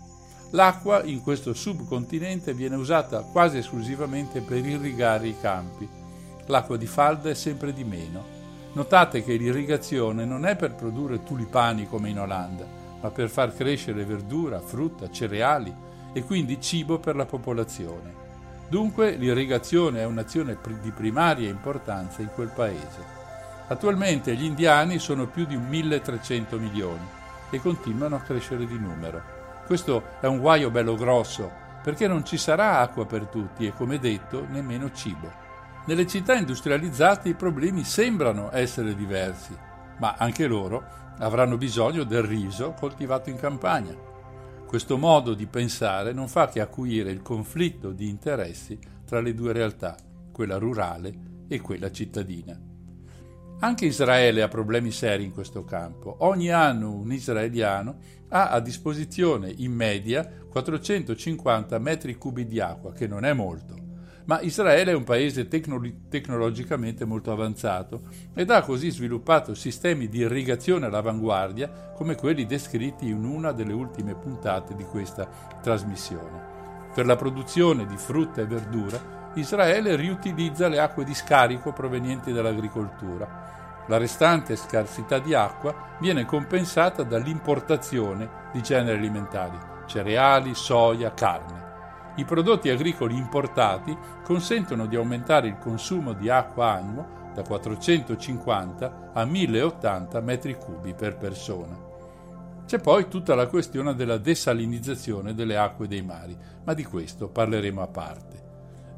[0.50, 5.88] L'acqua in questo subcontinente viene usata quasi esclusivamente per irrigare i campi.
[6.46, 8.34] L'acqua di falda è sempre di meno.
[8.72, 12.66] Notate che l'irrigazione non è per produrre tulipani come in Olanda,
[13.00, 15.74] ma per far crescere verdura, frutta, cereali
[16.12, 18.25] e quindi cibo per la popolazione.
[18.68, 23.14] Dunque l'irrigazione è un'azione di primaria importanza in quel paese.
[23.68, 27.06] Attualmente gli indiani sono più di 1300 milioni
[27.50, 29.22] e continuano a crescere di numero.
[29.66, 34.00] Questo è un guaio bello grosso perché non ci sarà acqua per tutti e come
[34.00, 35.44] detto nemmeno cibo.
[35.86, 39.56] Nelle città industrializzate i problemi sembrano essere diversi,
[39.98, 40.82] ma anche loro
[41.18, 43.94] avranno bisogno del riso coltivato in campagna.
[44.66, 49.52] Questo modo di pensare non fa che acuire il conflitto di interessi tra le due
[49.52, 49.96] realtà,
[50.32, 52.60] quella rurale e quella cittadina.
[53.60, 56.16] Anche Israele ha problemi seri in questo campo.
[56.18, 57.96] Ogni anno un israeliano
[58.28, 63.85] ha a disposizione in media 450 metri cubi di acqua, che non è molto.
[64.26, 68.02] Ma Israele è un paese tecno- tecnologicamente molto avanzato
[68.34, 74.14] ed ha così sviluppato sistemi di irrigazione all'avanguardia come quelli descritti in una delle ultime
[74.14, 75.28] puntate di questa
[75.62, 76.54] trasmissione.
[76.94, 83.56] Per la produzione di frutta e verdura, Israele riutilizza le acque di scarico provenienti dall'agricoltura
[83.88, 89.56] la restante scarsità di acqua viene compensata dall'importazione di generi alimentari,
[89.86, 91.65] cereali, soia, carne.
[92.18, 99.24] I prodotti agricoli importati consentono di aumentare il consumo di acqua annuo da 450 a
[99.26, 101.78] 1080 metri cubi per persona.
[102.64, 107.82] C'è poi tutta la questione della desalinizzazione delle acque dei mari, ma di questo parleremo
[107.82, 108.44] a parte.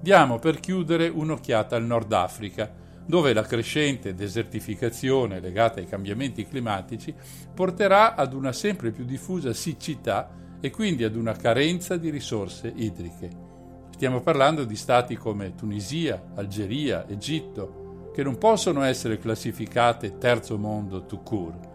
[0.01, 2.73] Diamo per chiudere un'occhiata al Nord Africa,
[3.05, 7.13] dove la crescente desertificazione legata ai cambiamenti climatici
[7.53, 13.47] porterà ad una sempre più diffusa siccità e quindi ad una carenza di risorse idriche.
[13.91, 21.05] Stiamo parlando di stati come Tunisia, Algeria, Egitto, che non possono essere classificate terzo mondo
[21.05, 21.69] tout court.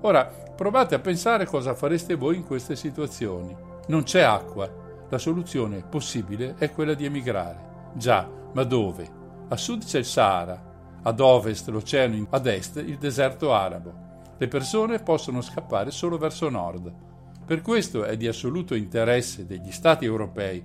[0.00, 3.54] Ora, provate a pensare cosa fareste voi in queste situazioni.
[3.88, 4.84] Non c'è acqua.
[5.08, 7.90] La soluzione possibile è quella di emigrare.
[7.94, 9.08] Già, ma dove?
[9.48, 14.04] A sud c'è il Sahara, ad ovest l'oceano, ad est il deserto arabo.
[14.36, 16.92] Le persone possono scappare solo verso nord.
[17.46, 20.60] Per questo è di assoluto interesse degli Stati europei,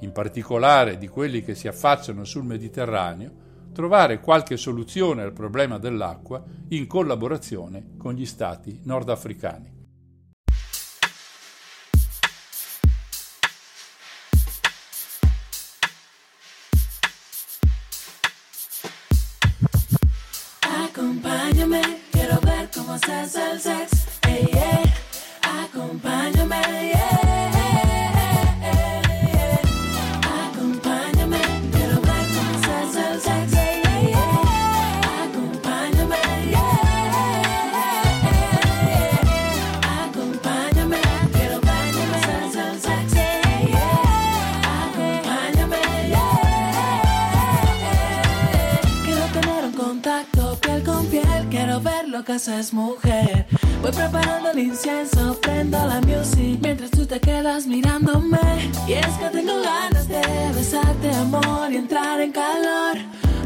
[0.00, 3.30] in particolare di quelli che si affacciano sul Mediterraneo,
[3.72, 9.74] trovare qualche soluzione al problema dell'acqua in collaborazione con gli Stati nordafricani.
[52.34, 53.46] Casa es mujer.
[53.80, 58.72] Voy preparando el incienso, prendo la music mientras tú te quedas mirándome.
[58.88, 60.20] Y es que tengo ganas de
[60.52, 62.96] besarte, amor, y entrar en calor.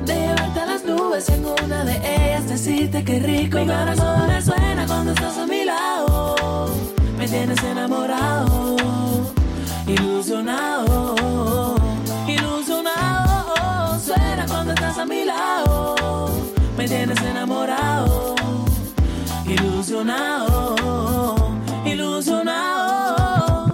[0.06, 3.58] De llevarte a las nubes en una de ellas, decirte que rico.
[3.58, 6.70] Mi corazón suena cuando estás a mi lado.
[7.18, 8.76] Me tienes enamorado,
[9.86, 11.76] ilusionado,
[12.26, 14.00] ilusionado.
[14.00, 16.30] Suena cuando estás a mi lado.
[16.78, 18.37] Me tienes enamorado
[19.88, 23.72] ilusionado, ilusionado.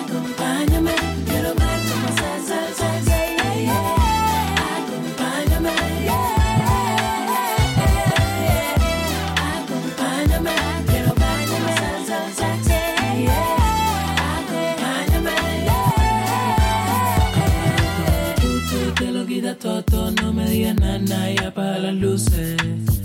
[0.00, 0.94] Acompáñame,
[1.26, 3.12] quiero ver cómo haces el sexo.
[4.78, 5.74] Acompáñame,
[9.52, 10.54] acompáñame,
[10.86, 12.80] quiero ver cómo el sexo.
[14.38, 15.36] Acompáñame,
[18.40, 18.50] tú
[18.94, 22.97] te lo quita todo, no me digas nada y apaga las luces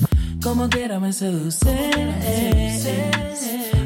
[0.44, 1.91] como quiera me seduce.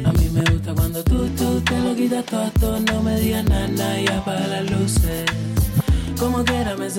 [0.04, 4.00] A mí me gusta cuando tú, tú te lo quitas todo, no me digas nada
[4.00, 5.24] y apaga las luces.
[6.18, 6.90] Como quiera me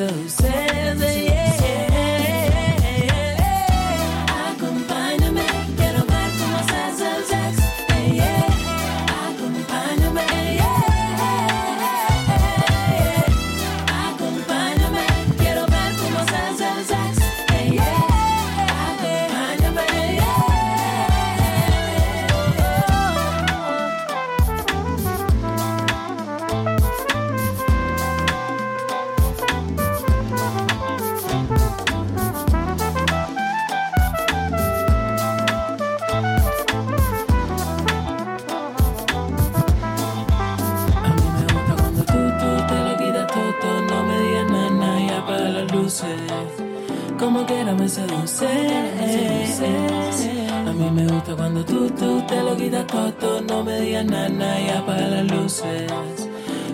[47.50, 47.74] seduce.
[47.76, 50.48] me seduce.
[50.52, 54.62] A mí me gusta cuando tú, tú te lo quitas todo, no me digas nada
[54.62, 55.92] y apaga las luces.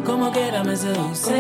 [0.06, 1.34] Como quiera me seduce.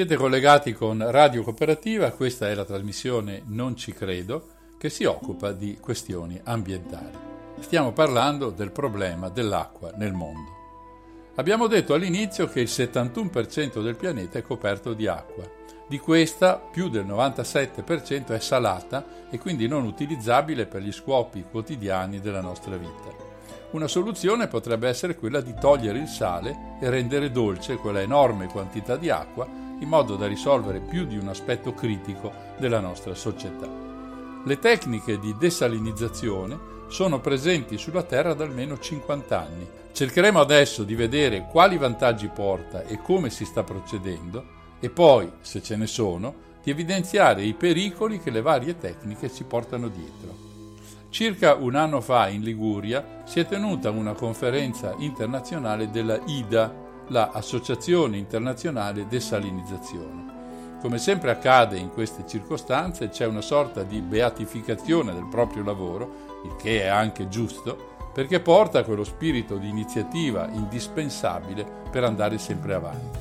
[0.00, 4.46] Siete collegati con Radio Cooperativa, questa è la trasmissione Non ci credo
[4.78, 7.18] che si occupa di questioni ambientali.
[7.58, 11.32] Stiamo parlando del problema dell'acqua nel mondo.
[11.34, 15.44] Abbiamo detto all'inizio che il 71% del pianeta è coperto di acqua.
[15.86, 22.20] Di questa più del 97% è salata e quindi non utilizzabile per gli scopi quotidiani
[22.20, 23.29] della nostra vita.
[23.72, 28.96] Una soluzione potrebbe essere quella di togliere il sale e rendere dolce quella enorme quantità
[28.96, 33.68] di acqua in modo da risolvere più di un aspetto critico della nostra società.
[34.44, 36.58] Le tecniche di desalinizzazione
[36.88, 39.68] sono presenti sulla Terra da almeno 50 anni.
[39.92, 45.62] Cercheremo adesso di vedere quali vantaggi porta e come si sta procedendo e poi, se
[45.62, 50.49] ce ne sono, di evidenziare i pericoli che le varie tecniche si portano dietro.
[51.10, 56.72] Circa un anno fa in Liguria si è tenuta una conferenza internazionale della IDA,
[57.08, 60.78] la Associazione Internazionale Desalinizzazione.
[60.80, 66.54] Come sempre accade in queste circostanze, c'è una sorta di beatificazione del proprio lavoro, il
[66.54, 73.18] che è anche giusto, perché porta quello spirito di iniziativa indispensabile per andare sempre avanti.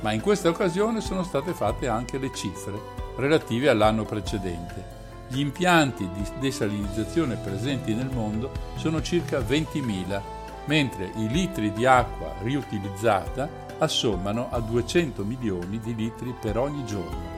[0.00, 2.78] Ma in questa occasione sono state fatte anche le cifre
[3.16, 4.97] relative all'anno precedente.
[5.30, 10.20] Gli impianti di desalinizzazione presenti nel mondo sono circa 20.000
[10.64, 17.36] mentre i litri di acqua riutilizzata assommano a 200 milioni di litri per ogni giorno.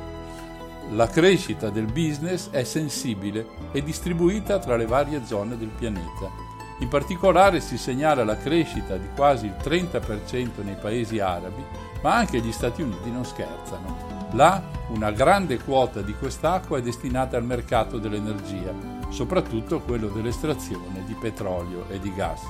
[0.91, 6.31] La crescita del business è sensibile e distribuita tra le varie zone del pianeta.
[6.79, 11.63] In particolare si segnala la crescita di quasi il 30% nei paesi arabi,
[12.03, 14.20] ma anche gli Stati Uniti non scherzano.
[14.33, 18.73] Là una grande quota di quest'acqua è destinata al mercato dell'energia,
[19.11, 22.41] soprattutto quello dell'estrazione di petrolio e di gas.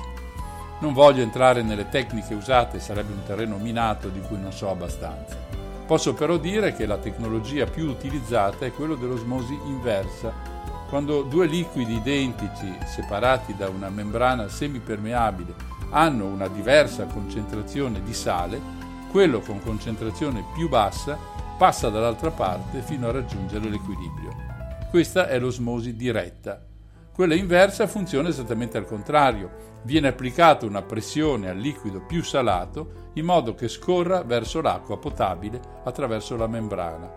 [0.80, 5.36] Non voglio entrare nelle tecniche usate, sarebbe un terreno minato di cui non so abbastanza.
[5.86, 10.32] Posso però dire che la tecnologia più utilizzata è quella dell'osmosi inversa,
[10.88, 15.54] quando due liquidi identici, separati da una membrana semipermeabile,
[15.90, 18.60] hanno una diversa concentrazione di sale,
[19.10, 21.18] quello con concentrazione più bassa
[21.60, 24.34] passa dall'altra parte fino a raggiungere l'equilibrio.
[24.88, 26.64] Questa è l'osmosi diretta.
[27.12, 29.50] Quella inversa funziona esattamente al contrario,
[29.82, 35.60] viene applicata una pressione al liquido più salato in modo che scorra verso l'acqua potabile
[35.84, 37.12] attraverso la membrana.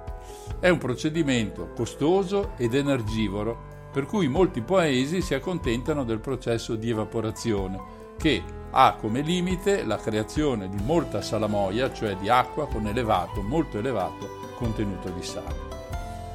[0.59, 6.89] È un procedimento costoso ed energivoro, per cui molti paesi si accontentano del processo di
[6.89, 7.81] evaporazione,
[8.17, 8.43] che
[8.75, 14.51] ha come limite la creazione di molta salamoia, cioè di acqua con elevato, molto elevato
[14.55, 15.71] contenuto di sale.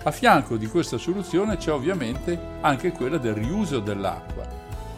[0.04, 4.46] A fianco di questa soluzione c'è ovviamente anche quella del riuso dell'acqua,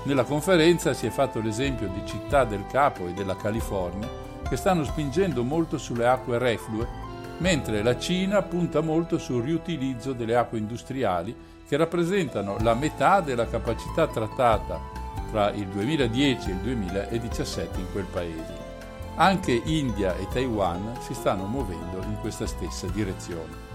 [0.02, 4.08] nella conferenza si è fatto l'esempio di Città del Capo e della California
[4.48, 6.86] che stanno spingendo molto sulle acque reflue,
[7.38, 11.34] mentre la Cina punta molto sul riutilizzo delle acque industriali
[11.66, 14.99] che rappresentano la metà della capacità trattata
[15.30, 18.68] tra il 2010 e il 2017 in quel paese.
[19.16, 23.68] Anche India e Taiwan si stanno muovendo in questa stessa direzione.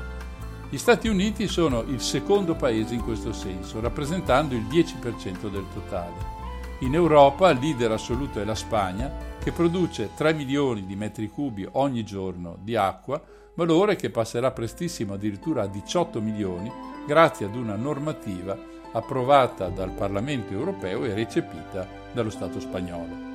[0.69, 6.33] Gli Stati Uniti sono il secondo paese in questo senso, rappresentando il 10% del totale.
[6.79, 11.67] In Europa il leader assoluto è la Spagna, che produce 3 milioni di metri cubi
[11.73, 13.21] ogni giorno di acqua,
[13.53, 16.69] valore che passerà prestissimo addirittura a 18 milioni
[17.05, 18.57] grazie ad una normativa
[18.95, 23.33] approvata dal Parlamento europeo e recepita dallo Stato spagnolo.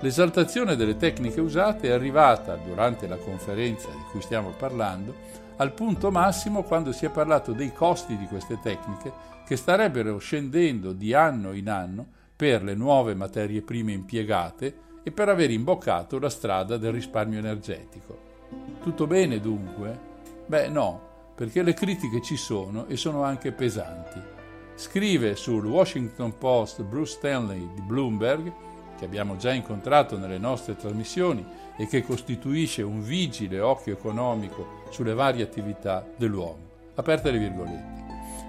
[0.00, 6.10] L'esaltazione delle tecniche usate è arrivata, durante la conferenza di cui stiamo parlando, al punto
[6.10, 9.12] massimo quando si è parlato dei costi di queste tecniche
[9.46, 15.28] che starebbero scendendo di anno in anno per le nuove materie prime impiegate e per
[15.28, 18.32] aver imboccato la strada del risparmio energetico.
[18.82, 19.98] Tutto bene dunque?
[20.46, 21.00] Beh no,
[21.34, 24.33] perché le critiche ci sono e sono anche pesanti.
[24.76, 28.52] Scrive sul Washington Post Bruce Stanley di Bloomberg,
[28.98, 31.46] che abbiamo già incontrato nelle nostre trasmissioni
[31.76, 36.72] e che costituisce un vigile occhio economico sulle varie attività dell'uomo.
[36.96, 38.02] Aperte le virgolette.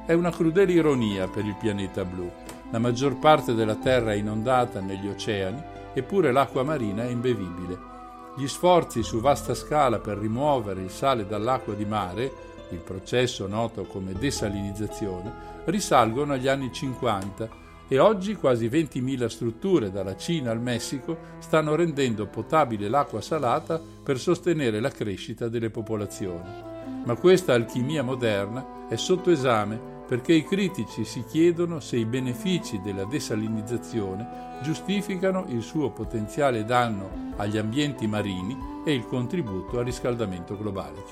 [0.08, 2.30] È una crudele ironia per il pianeta blu.
[2.72, 5.62] La maggior parte della Terra è inondata negli oceani,
[5.94, 7.94] eppure l'acqua marina è imbevibile.
[8.36, 13.84] Gli sforzi su vasta scala per rimuovere il sale dall'acqua di mare il processo noto
[13.84, 21.18] come desalinizzazione, risalgono agli anni 50 e oggi quasi 20.000 strutture dalla Cina al Messico
[21.40, 26.74] stanno rendendo potabile l'acqua salata per sostenere la crescita delle popolazioni.
[27.06, 32.80] Ma questa alchimia moderna è sotto esame perché i critici si chiedono se i benefici
[32.82, 40.58] della desalinizzazione giustificano il suo potenziale danno agli ambienti marini e il contributo al riscaldamento
[40.58, 41.04] globale.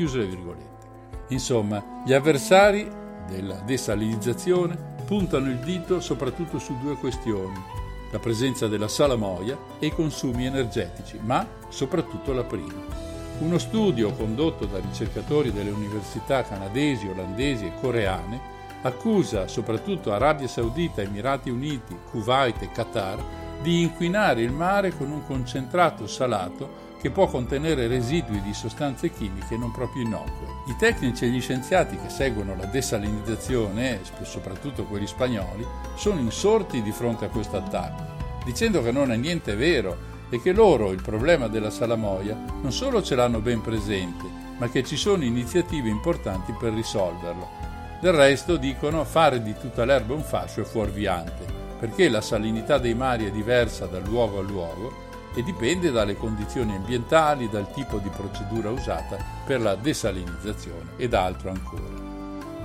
[1.30, 7.62] Insomma, gli avversari della desalinizzazione puntano il dito soprattutto su due questioni,
[8.12, 13.02] la presenza della salamoia e i consumi energetici, ma soprattutto la prima.
[13.40, 18.52] Uno studio condotto da ricercatori delle università canadesi, olandesi e coreane
[18.84, 25.26] accusa soprattutto Arabia Saudita, Emirati Uniti, Kuwait e Qatar di inquinare il mare con un
[25.26, 30.48] concentrato salato che può contenere residui di sostanze chimiche non proprio innocue.
[30.68, 36.94] I tecnici e gli scienziati che seguono la desalinizzazione, soprattutto quelli spagnoli, sono insorti di
[36.94, 38.04] fronte a questo attacco,
[38.46, 39.98] dicendo che non è niente vero
[40.30, 44.24] e che loro il problema della salamoia non solo ce l'hanno ben presente,
[44.58, 47.50] ma che ci sono iniziative importanti per risolverlo.
[48.00, 51.44] Del resto dicono fare di tutta l'erba un fascio è fuorviante,
[51.78, 55.03] perché la salinità dei mari è diversa da luogo a luogo
[55.34, 61.50] e dipende dalle condizioni ambientali, dal tipo di procedura usata per la desalinizzazione ed altro
[61.50, 62.02] ancora.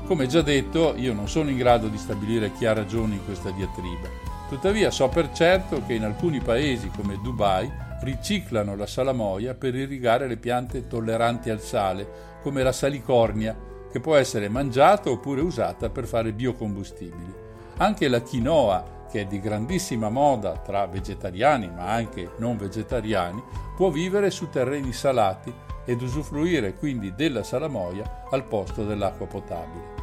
[0.07, 3.51] Come già detto, io non sono in grado di stabilire chi ha ragione in questa
[3.51, 4.09] diatriba,
[4.49, 10.27] tuttavia so per certo che in alcuni paesi come Dubai riciclano la salamoia per irrigare
[10.27, 13.57] le piante tolleranti al sale, come la salicornia,
[13.91, 17.35] che può essere mangiata oppure usata per fare biocombustibili.
[17.79, 23.43] Anche la quinoa che è di grandissima moda tra vegetariani ma anche non vegetariani,
[23.77, 25.53] può vivere su terreni salati
[25.85, 29.97] ed usufruire quindi della salamoia al posto dell'acqua potabile.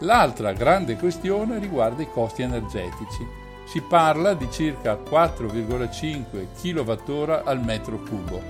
[0.00, 3.26] L'altra grande questione riguarda i costi energetici.
[3.66, 8.40] Si parla di circa 4,5 kWh al metro cubo.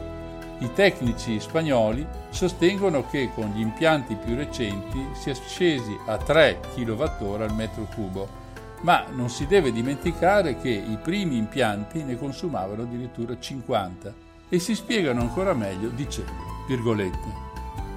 [0.59, 6.61] I tecnici spagnoli sostengono che con gli impianti più recenti si è scesi a 3
[6.75, 8.29] kWh al metro cubo
[8.83, 14.75] ma non si deve dimenticare che i primi impianti ne consumavano addirittura 50 e si
[14.75, 17.47] spiegano ancora meglio dicendo, virgolette,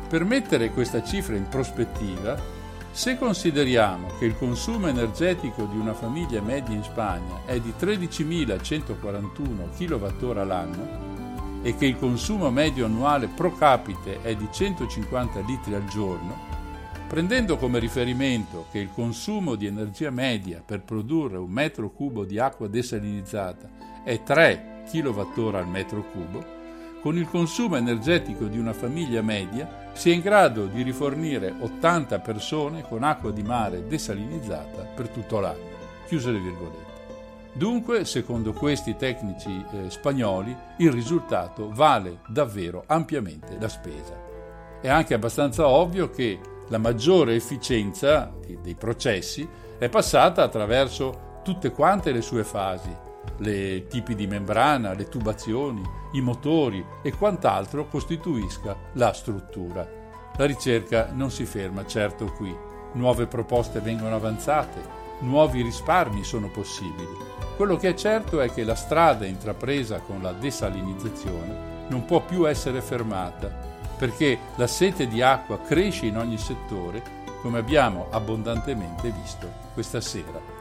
[0.09, 2.59] per mettere questa cifra in prospettiva,
[2.91, 9.69] se consideriamo che il consumo energetico di una famiglia media in Spagna è di 13.141
[9.77, 11.09] kWh l'anno
[11.61, 16.50] e che il consumo medio annuale pro capite è di 150 litri al giorno,
[17.11, 22.39] Prendendo come riferimento che il consumo di energia media per produrre un metro cubo di
[22.39, 23.69] acqua desalinizzata
[24.05, 26.41] è 3 kWh al metro cubo,
[27.01, 32.19] con il consumo energetico di una famiglia media si è in grado di rifornire 80
[32.19, 35.67] persone con acqua di mare desalinizzata per tutto l'anno.
[36.07, 36.91] Chiuse le virgolette.
[37.51, 44.17] Dunque, secondo questi tecnici eh, spagnoli, il risultato vale davvero ampiamente la spesa.
[44.79, 46.39] È anche abbastanza ovvio che
[46.69, 49.47] la maggiore efficienza dei processi
[49.77, 52.95] è passata attraverso tutte quante le sue fasi,
[53.37, 55.81] le tipi di membrana, le tubazioni,
[56.13, 59.87] i motori e quant'altro costituisca la struttura.
[60.37, 62.55] La ricerca non si ferma certo qui,
[62.93, 67.17] nuove proposte vengono avanzate, nuovi risparmi sono possibili.
[67.57, 72.47] Quello che è certo è che la strada intrapresa con la desalinizzazione non può più
[72.47, 73.70] essere fermata
[74.01, 77.03] perché la sete di acqua cresce in ogni settore,
[77.43, 80.60] come abbiamo abbondantemente visto questa sera.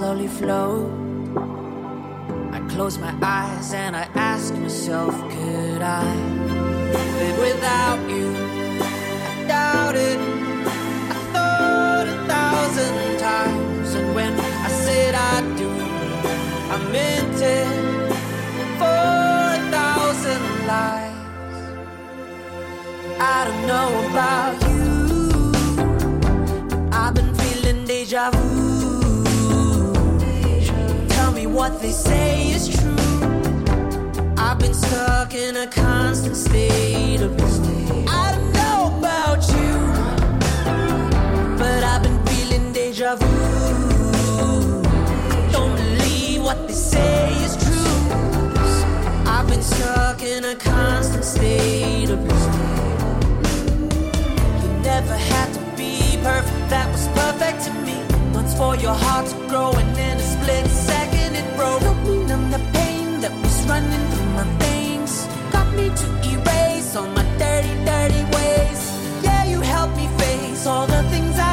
[0.00, 0.90] Slowly float.
[2.56, 6.06] I close my eyes and I ask myself, could I
[7.20, 8.28] live without you?
[9.28, 10.18] I doubt it.
[11.12, 15.70] I thought a thousand times, and when I said I do,
[16.74, 17.68] I meant it
[18.80, 19.04] for
[19.58, 20.44] a thousand
[20.74, 21.58] lives.
[23.34, 24.86] I don't know about you,
[26.70, 28.69] but I've been feeling deja vu.
[31.52, 32.96] What they say is true.
[34.38, 37.32] I've been stuck in a constant state of
[38.08, 39.72] I don't know about you,
[41.58, 44.82] but I've been feeling deja vu.
[45.50, 47.96] Don't believe what they say is true.
[49.26, 52.20] I've been stuck in a constant state of
[54.62, 57.96] You never had to be perfect, that was perfect to me.
[58.32, 61.09] Once for your heart to grow, and in a split second
[61.60, 61.82] broke.
[61.86, 65.14] Help me numb the pain that was running through my veins.
[65.54, 68.80] Got me to erase all my dirty, dirty ways.
[69.26, 71.52] Yeah, you helped me face all the things I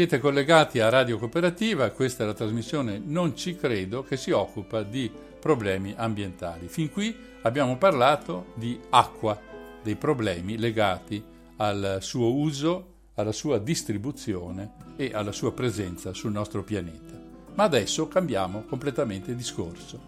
[0.00, 4.82] Siete collegati a Radio Cooperativa, questa è la trasmissione Non ci credo che si occupa
[4.82, 6.68] di problemi ambientali.
[6.68, 9.38] Fin qui abbiamo parlato di acqua,
[9.82, 11.22] dei problemi legati
[11.56, 17.20] al suo uso, alla sua distribuzione e alla sua presenza sul nostro pianeta.
[17.52, 20.00] Ma adesso cambiamo completamente discorso.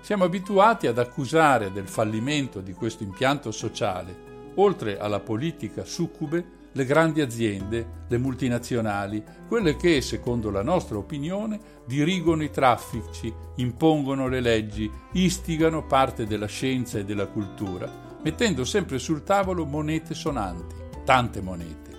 [0.00, 6.84] Siamo abituati ad accusare del fallimento di questo impianto sociale, oltre alla politica succube, le
[6.84, 14.40] grandi aziende, le multinazionali, quelle che, secondo la nostra opinione, dirigono i traffici, impongono le
[14.40, 17.90] leggi, istigano parte della scienza e della cultura,
[18.22, 21.94] mettendo sempre sul tavolo monete sonanti, tante monete.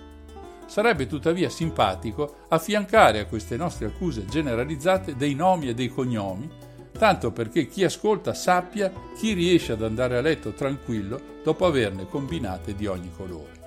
[0.66, 6.48] Sarebbe tuttavia simpatico affiancare a queste nostre accuse generalizzate dei nomi e dei cognomi,
[6.96, 12.76] tanto perché chi ascolta sappia chi riesce ad andare a letto tranquillo dopo averne combinate
[12.76, 13.57] di ogni colore.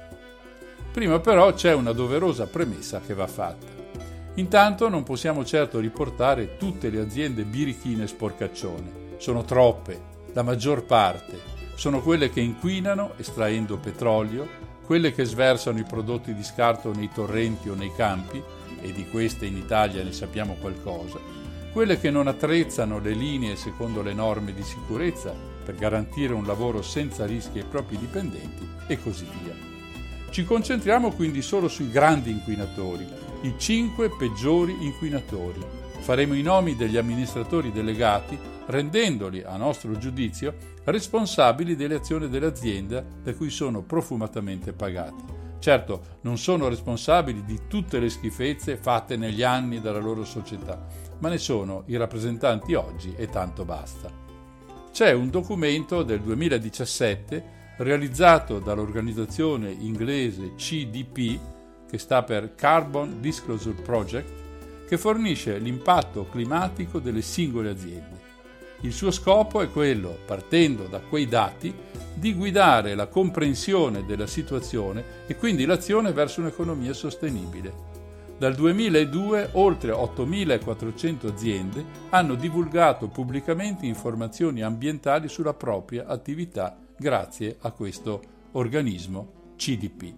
[0.92, 3.80] Prima però c'è una doverosa premessa che va fatta.
[4.36, 9.16] Intanto non possiamo certo riportare tutte le aziende birichine sporcaccione.
[9.18, 10.02] Sono troppe,
[10.34, 11.40] la maggior parte.
[11.76, 14.48] Sono quelle che inquinano estraendo petrolio,
[14.86, 18.44] quelle che sversano i prodotti di scarto nei torrenti o nei campi,
[18.82, 21.20] e di queste in Italia ne sappiamo qualcosa,
[21.72, 25.34] quelle che non attrezzano le linee secondo le norme di sicurezza
[25.64, 29.71] per garantire un lavoro senza rischi ai propri dipendenti e così via.
[30.32, 33.06] Ci concentriamo quindi solo sui grandi inquinatori,
[33.42, 35.60] i cinque peggiori inquinatori.
[36.00, 40.56] Faremo i nomi degli amministratori delegati rendendoli, a nostro giudizio,
[40.86, 45.22] responsabili delle azioni dell'azienda da cui sono profumatamente pagati.
[45.60, 50.88] Certo, non sono responsabili di tutte le schifezze fatte negli anni dalla loro società,
[51.20, 54.10] ma ne sono i rappresentanti oggi e tanto basta.
[54.94, 61.40] C'è un documento del 2017 realizzato dall'organizzazione inglese CDP,
[61.90, 64.32] che sta per Carbon Disclosure Project,
[64.88, 68.20] che fornisce l'impatto climatico delle singole aziende.
[68.82, 71.74] Il suo scopo è quello, partendo da quei dati,
[72.14, 77.90] di guidare la comprensione della situazione e quindi l'azione verso un'economia sostenibile.
[78.38, 87.72] Dal 2002 oltre 8.400 aziende hanno divulgato pubblicamente informazioni ambientali sulla propria attività grazie a
[87.72, 88.22] questo
[88.52, 90.14] organismo CDP.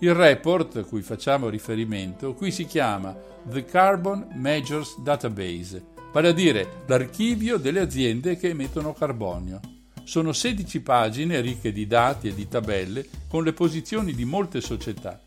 [0.00, 6.32] Il report a cui facciamo riferimento qui si chiama The Carbon Measures Database, vale a
[6.32, 9.60] dire l'archivio delle aziende che emettono carbonio.
[10.02, 15.20] Sono 16 pagine ricche di dati e di tabelle con le posizioni di molte società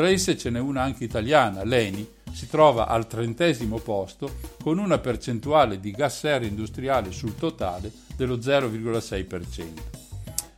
[0.00, 4.98] tra esse ce n'è una anche italiana, l'ENI, si trova al trentesimo posto con una
[4.98, 9.64] percentuale di gas serra industriale sul totale dello 0,6%.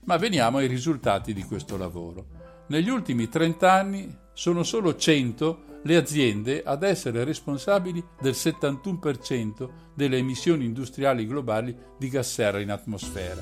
[0.07, 2.65] Ma veniamo ai risultati di questo lavoro.
[2.67, 10.17] Negli ultimi 30 anni sono solo 100 le aziende ad essere responsabili del 71% delle
[10.17, 13.41] emissioni industriali globali di gas serra in atmosfera.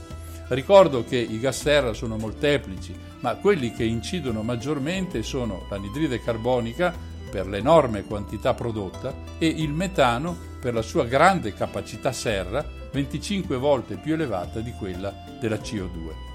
[0.49, 6.95] Ricordo che i gas serra sono molteplici, ma quelli che incidono maggiormente sono l'anidride carbonica
[7.31, 13.97] per l'enorme quantità prodotta e il metano per la sua grande capacità serra 25 volte
[13.97, 16.29] più elevata di quella della CO2.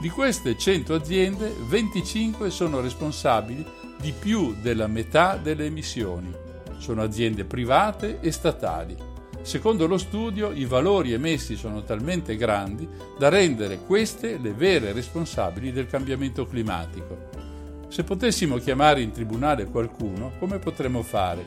[0.00, 3.64] Di queste 100 aziende, 25 sono responsabili
[3.98, 6.30] di più della metà delle emissioni.
[6.76, 9.14] Sono aziende private e statali
[9.46, 15.70] Secondo lo studio i valori emessi sono talmente grandi da rendere queste le vere responsabili
[15.70, 17.45] del cambiamento climatico.
[17.88, 21.44] Se potessimo chiamare in tribunale qualcuno, come potremmo fare?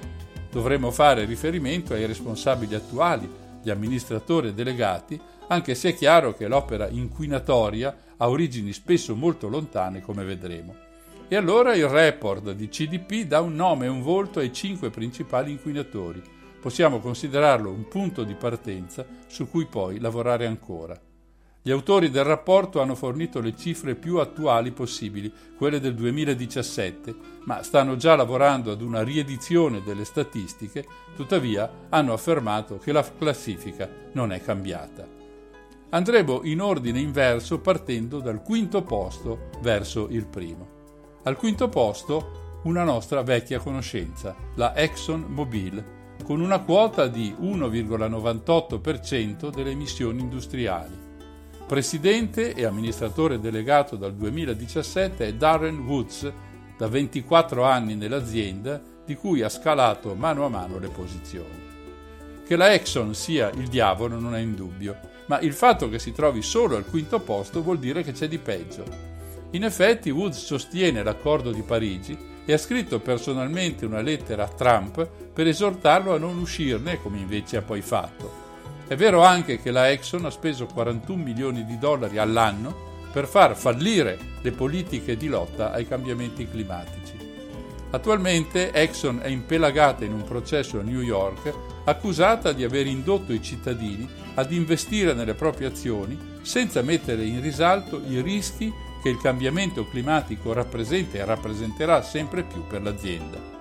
[0.52, 3.30] Dovremmo fare riferimento ai responsabili attuali,
[3.62, 10.02] gli amministratori delegati, anche se è chiaro che l'opera inquinatoria ha origini spesso molto lontane,
[10.02, 10.76] come vedremo.
[11.28, 15.52] E allora il report di CDP dà un nome e un volto ai cinque principali
[15.52, 21.00] inquinatori possiamo considerarlo un punto di partenza su cui poi lavorare ancora.
[21.62, 27.62] Gli autori del rapporto hanno fornito le cifre più attuali possibili, quelle del 2017, ma
[27.64, 30.88] stanno già lavorando ad una riedizione delle statistiche,
[31.18, 35.06] tuttavia hanno affermato che la classifica non è cambiata.
[35.90, 40.78] Andremo in ordine inverso partendo dal quinto posto verso il primo.
[41.24, 45.84] Al quinto posto una nostra vecchia conoscenza, la Exxon Mobil,
[46.24, 50.99] con una quota di 1,98% delle emissioni industriali.
[51.70, 56.34] Presidente e amministratore delegato dal 2017 è Darren Woods,
[56.76, 61.68] da 24 anni nell'azienda, di cui ha scalato mano a mano le posizioni.
[62.44, 64.98] Che la Exxon sia il diavolo non è in dubbio,
[65.28, 68.40] ma il fatto che si trovi solo al quinto posto vuol dire che c'è di
[68.40, 68.84] peggio.
[69.52, 75.08] In effetti Woods sostiene l'accordo di Parigi e ha scritto personalmente una lettera a Trump
[75.32, 78.49] per esortarlo a non uscirne, come invece ha poi fatto.
[78.90, 83.56] È vero anche che la Exxon ha speso 41 milioni di dollari all'anno per far
[83.56, 87.14] fallire le politiche di lotta ai cambiamenti climatici.
[87.92, 93.44] Attualmente Exxon è impelagata in un processo a New York accusata di aver indotto i
[93.44, 98.74] cittadini ad investire nelle proprie azioni senza mettere in risalto i rischi
[99.04, 103.59] che il cambiamento climatico rappresenta e rappresenterà sempre più per l'azienda.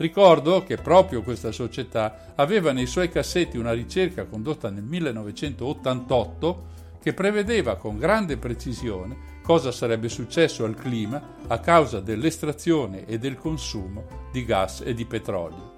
[0.00, 6.68] Ricordo che proprio questa società aveva nei suoi cassetti una ricerca condotta nel 1988
[7.02, 13.36] che prevedeva con grande precisione cosa sarebbe successo al clima a causa dell'estrazione e del
[13.36, 15.74] consumo di gas e di petrolio.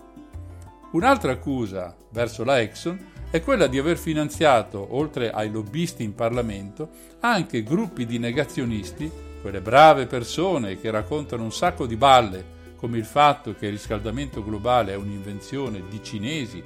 [0.92, 6.90] Un'altra accusa verso la Exxon è quella di aver finanziato, oltre ai lobbisti in Parlamento,
[7.18, 9.10] anche gruppi di negazionisti,
[9.40, 14.42] quelle brave persone che raccontano un sacco di balle, come il fatto che il riscaldamento
[14.42, 16.60] globale è un'invenzione di cinesi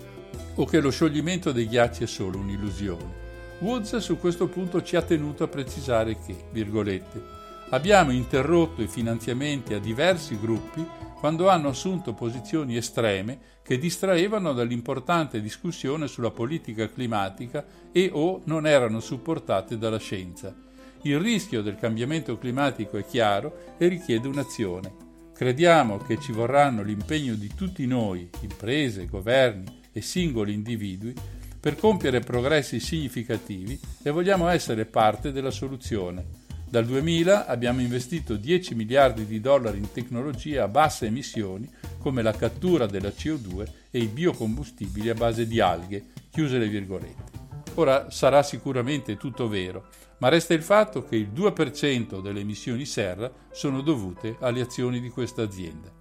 [0.54, 3.24] o che lo scioglimento dei ghiacci è solo un'illusione.
[3.58, 7.22] Woods su questo punto ci ha tenuto a precisare che, virgolette,
[7.68, 10.82] abbiamo interrotto i finanziamenti a diversi gruppi
[11.18, 17.62] quando hanno assunto posizioni estreme che distraevano dall'importante discussione sulla politica climatica
[17.92, 20.54] e o non erano supportate dalla scienza.
[21.02, 25.05] Il rischio del cambiamento climatico è chiaro e richiede un'azione.
[25.36, 31.14] Crediamo che ci vorranno l'impegno di tutti noi, imprese, governi e singoli individui,
[31.60, 38.74] per compiere progressi significativi e vogliamo essere parte della soluzione dal 2000 abbiamo investito 10
[38.74, 44.06] miliardi di dollari in tecnologie a basse emissioni come la cattura della CO2 e i
[44.06, 47.44] biocombustibili a base di alghe, chiuse le virgolette.
[47.74, 53.30] Ora sarà sicuramente tutto vero, ma resta il fatto che il 2% delle emissioni serra
[53.50, 55.92] sono dovute alle azioni di questa azienda.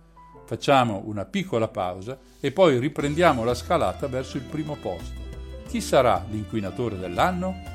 [0.45, 5.23] Facciamo una piccola pausa e poi riprendiamo la scalata verso il primo posto.
[5.67, 7.74] Chi sarà l'inquinatore dell'anno?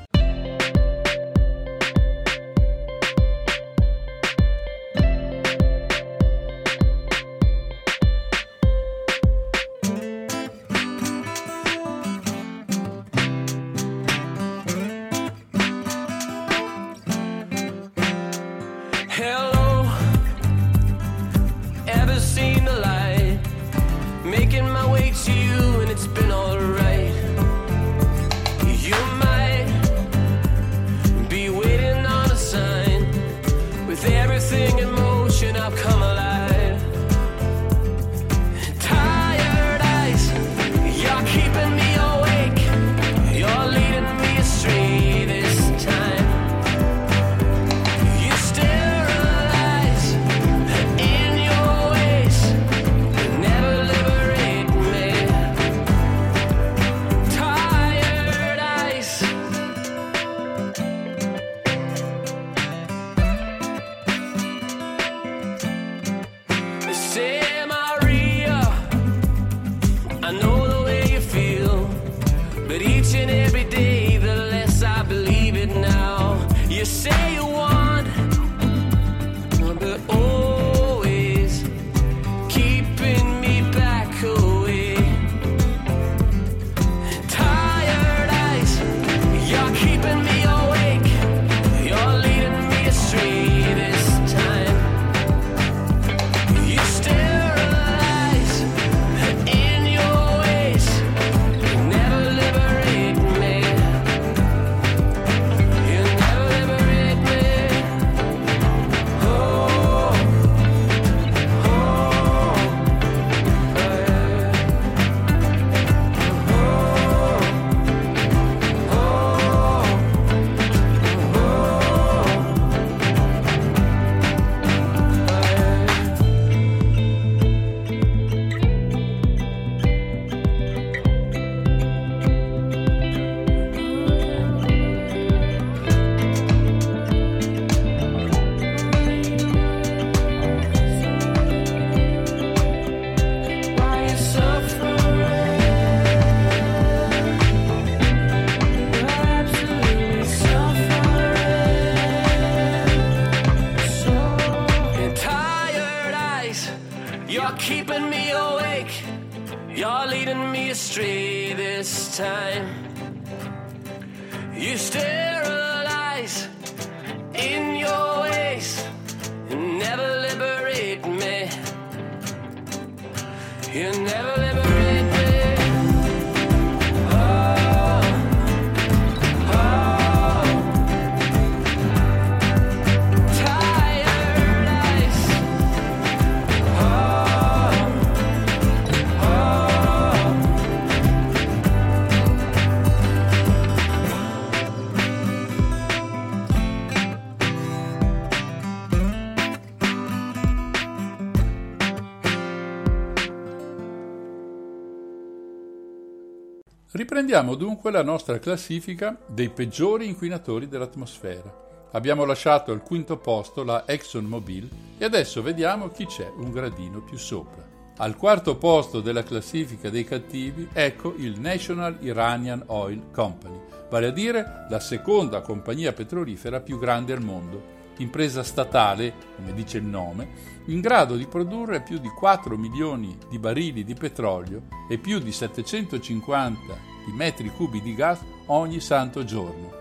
[207.00, 211.88] Riprendiamo dunque la nostra classifica dei peggiori inquinatori dell'atmosfera.
[211.92, 217.16] Abbiamo lasciato al quinto posto la ExxonMobil e adesso vediamo chi c'è un gradino più
[217.16, 217.66] sopra.
[217.96, 224.12] Al quarto posto della classifica dei cattivi ecco il National Iranian Oil Company, vale a
[224.12, 230.28] dire la seconda compagnia petrolifera più grande al mondo, impresa statale, come dice il nome,
[230.70, 235.32] in grado di produrre più di 4 milioni di barili di petrolio e più di
[235.32, 239.78] 750 di metri cubi di gas ogni santo giorno.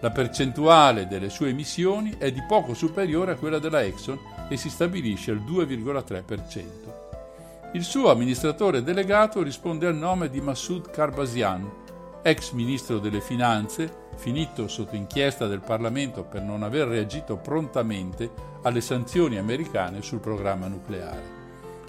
[0.00, 4.18] La percentuale delle sue emissioni è di poco superiore a quella della Exxon
[4.50, 6.64] e si stabilisce al 2,3%.
[7.72, 11.84] Il suo amministratore delegato risponde al nome di Massoud Karbasian,
[12.22, 18.80] ex ministro delle finanze, finito sotto inchiesta del Parlamento per non aver reagito prontamente alle
[18.80, 21.34] sanzioni americane sul programma nucleare.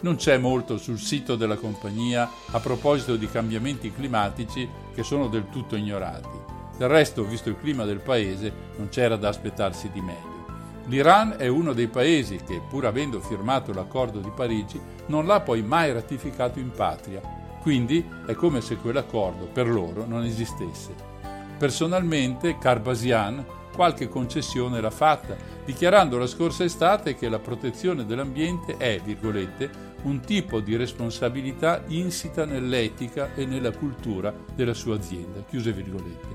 [0.01, 5.49] Non c'è molto sul sito della compagnia a proposito di cambiamenti climatici che sono del
[5.49, 6.29] tutto ignorati.
[6.77, 10.35] Del resto, visto il clima del paese, non c'era da aspettarsi di meglio.
[10.85, 15.63] L'Iran è uno dei paesi che, pur avendo firmato l'accordo di Parigi, non l'ha poi
[15.63, 17.21] mai ratificato in patria.
[17.59, 20.93] Quindi è come se quell'accordo per loro non esistesse.
[21.57, 23.43] Personalmente, Karbasian
[23.77, 29.69] qualche concessione l'ha fatta, dichiarando la scorsa estate che la protezione dell'ambiente è, virgolette,
[30.01, 36.27] un tipo di responsabilità insita nell'etica e nella cultura della sua azienda, chiuse virgolette.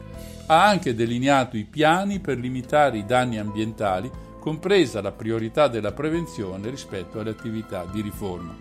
[0.47, 6.71] Ha anche delineato i piani per limitare i danni ambientali, compresa la priorità della prevenzione
[6.71, 8.57] rispetto alle attività di riforma.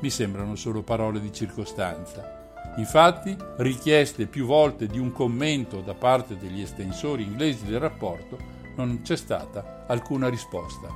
[0.00, 2.37] Mi sembrano solo parole di circostanza.
[2.78, 8.38] Infatti, richieste più volte di un commento da parte degli estensori inglesi del rapporto,
[8.76, 10.88] non c'è stata alcuna risposta.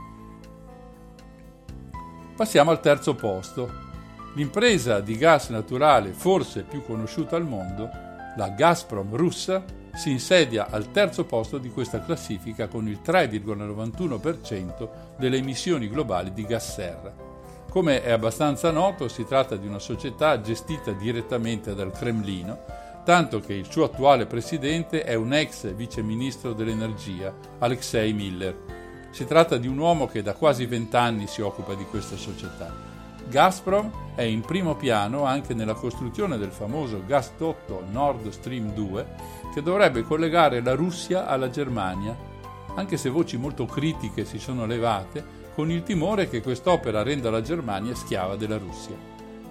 [2.36, 3.90] Passiamo al terzo posto.
[4.34, 7.90] L'impresa di gas naturale forse più conosciuta al mondo,
[8.36, 15.36] la Gazprom russa, si insedia al terzo posto di questa classifica con il 3,91% delle
[15.36, 17.31] emissioni globali di gas serra.
[17.72, 22.58] Come è abbastanza noto, si tratta di una società gestita direttamente dal Cremlino,
[23.02, 28.54] tanto che il suo attuale presidente è un ex viceministro dell'energia, Alexei Miller.
[29.10, 32.70] Si tratta di un uomo che da quasi vent'anni si occupa di questa società.
[33.26, 39.06] Gazprom è in primo piano anche nella costruzione del famoso gasdotto Nord Stream 2
[39.54, 42.14] che dovrebbe collegare la Russia alla Germania,
[42.74, 47.42] anche se voci molto critiche si sono levate con il timore che quest'opera renda la
[47.42, 48.96] Germania schiava della Russia.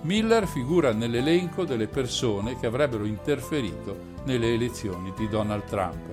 [0.01, 6.09] Miller figura nell'elenco delle persone che avrebbero interferito nelle elezioni di Donald Trump.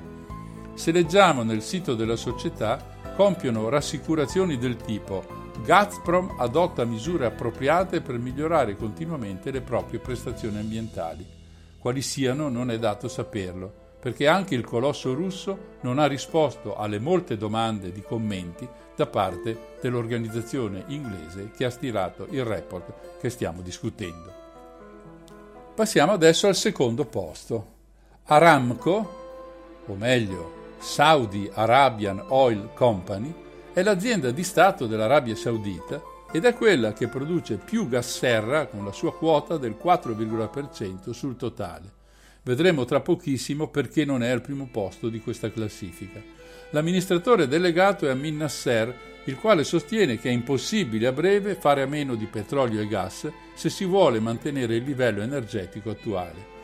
[0.74, 5.24] Se leggiamo nel sito della società, compiono rassicurazioni del tipo
[5.64, 11.26] Gazprom adotta misure appropriate per migliorare continuamente le proprie prestazioni ambientali.
[11.78, 16.98] Quali siano non è dato saperlo, perché anche il colosso russo non ha risposto alle
[16.98, 23.60] molte domande di commenti da parte dell'organizzazione inglese che ha stilato il report che stiamo
[23.60, 24.32] discutendo.
[25.74, 27.76] Passiamo adesso al secondo posto.
[28.24, 33.32] Aramco, o meglio Saudi Arabian Oil Company,
[33.72, 38.84] è l'azienda di Stato dell'Arabia Saudita ed è quella che produce più gas serra con
[38.84, 41.97] la sua quota del 4,% sul totale.
[42.48, 46.18] Vedremo tra pochissimo perché non è al primo posto di questa classifica.
[46.70, 48.94] L'amministratore delegato è Amin Nasser,
[49.24, 53.30] il quale sostiene che è impossibile a breve fare a meno di petrolio e gas
[53.52, 56.56] se si vuole mantenere il livello energetico attuale.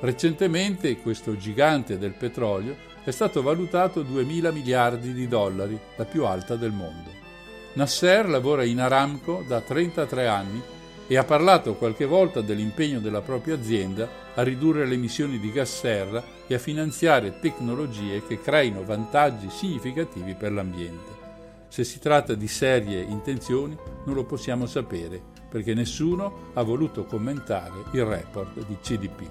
[0.00, 6.54] Recentemente questo gigante del petrolio è stato valutato 2.000 miliardi di dollari, la più alta
[6.54, 7.10] del mondo.
[7.72, 10.62] Nasser lavora in Aramco da 33 anni
[11.10, 15.80] e ha parlato qualche volta dell'impegno della propria azienda a ridurre le emissioni di gas
[15.80, 21.18] serra e a finanziare tecnologie che creino vantaggi significativi per l'ambiente.
[21.66, 27.86] Se si tratta di serie intenzioni non lo possiamo sapere perché nessuno ha voluto commentare
[27.90, 29.28] il report di CDP.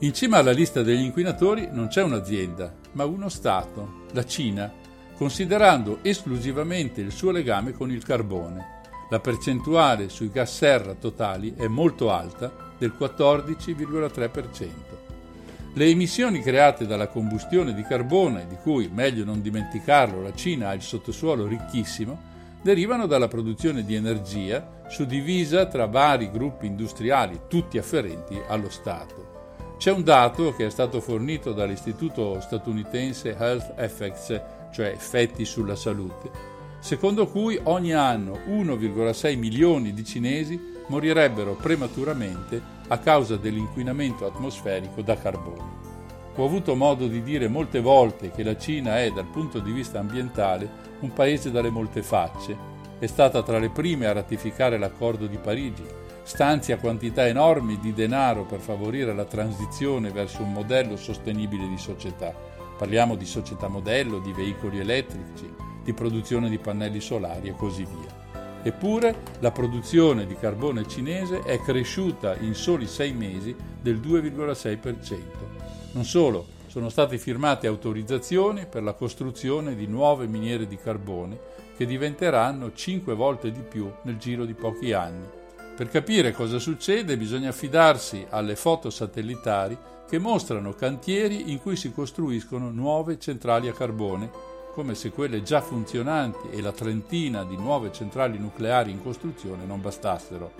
[0.00, 4.72] In cima alla lista degli inquinatori non c'è un'azienda, ma uno Stato, la Cina,
[5.14, 8.77] considerando esclusivamente il suo legame con il carbone.
[9.10, 14.68] La percentuale sui gas serra totali è molto alta, del 14,3%.
[15.74, 20.74] Le emissioni create dalla combustione di carbone, di cui, meglio non dimenticarlo, la Cina ha
[20.74, 22.20] il sottosuolo ricchissimo,
[22.60, 29.36] derivano dalla produzione di energia suddivisa tra vari gruppi industriali, tutti afferenti allo Stato.
[29.78, 34.40] C'è un dato che è stato fornito dall'istituto statunitense Health Effects,
[34.72, 36.47] cioè effetti sulla salute,
[36.80, 45.16] secondo cui ogni anno 1,6 milioni di cinesi morirebbero prematuramente a causa dell'inquinamento atmosferico da
[45.16, 45.86] carbone.
[46.36, 49.98] Ho avuto modo di dire molte volte che la Cina è, dal punto di vista
[49.98, 52.56] ambientale, un paese dalle molte facce.
[52.98, 55.84] È stata tra le prime a ratificare l'accordo di Parigi,
[56.22, 62.32] stanzia quantità enormi di denaro per favorire la transizione verso un modello sostenibile di società.
[62.76, 65.52] Parliamo di società modello, di veicoli elettrici,
[65.88, 68.26] di produzione di pannelli solari e così via.
[68.62, 75.18] Eppure la produzione di carbone cinese è cresciuta in soli sei mesi del 2,6%.
[75.92, 81.40] Non solo, sono state firmate autorizzazioni per la costruzione di nuove miniere di carbone
[81.74, 85.38] che diventeranno cinque volte di più nel giro di pochi anni
[85.78, 89.78] per capire cosa succede bisogna affidarsi alle foto satellitari
[90.08, 94.28] che mostrano cantieri in cui si costruiscono nuove centrali a carbone,
[94.78, 99.80] come se quelle già funzionanti e la trentina di nuove centrali nucleari in costruzione non
[99.80, 100.52] bastassero.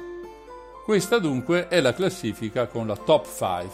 [0.85, 3.69] Questa dunque è la classifica con la top 5.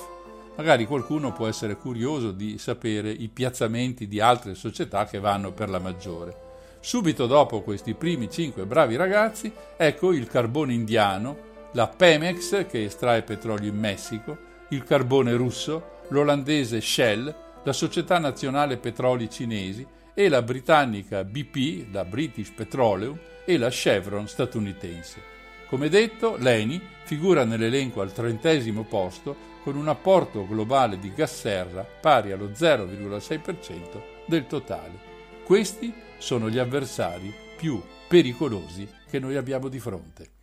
[0.57, 5.71] Magari qualcuno può essere curioso di sapere i piazzamenti di altre società che vanno per
[5.71, 6.37] la maggiore.
[6.79, 11.37] Subito dopo questi primi cinque bravi ragazzi, ecco il carbone indiano,
[11.73, 14.37] la Pemex che estrae petrolio in Messico,
[14.69, 22.05] il carbone russo, l'olandese Shell, la Società Nazionale Petroli Cinesi e la britannica BP, la
[22.05, 25.33] British Petroleum, e la Chevron statunitense.
[25.69, 31.83] Come detto, l'ENI figura nell'elenco al trentesimo posto con un apporto globale di gas serra
[31.83, 35.13] pari allo 0,6% del totale.
[35.45, 40.34] Questi sono gli avversari più pericolosi che noi abbiamo di fronte.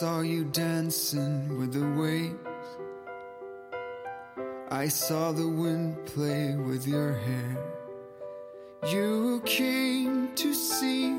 [0.00, 2.34] Saw you dancing with the waves.
[4.68, 7.56] I saw the wind play with your hair.
[8.90, 11.12] You came to see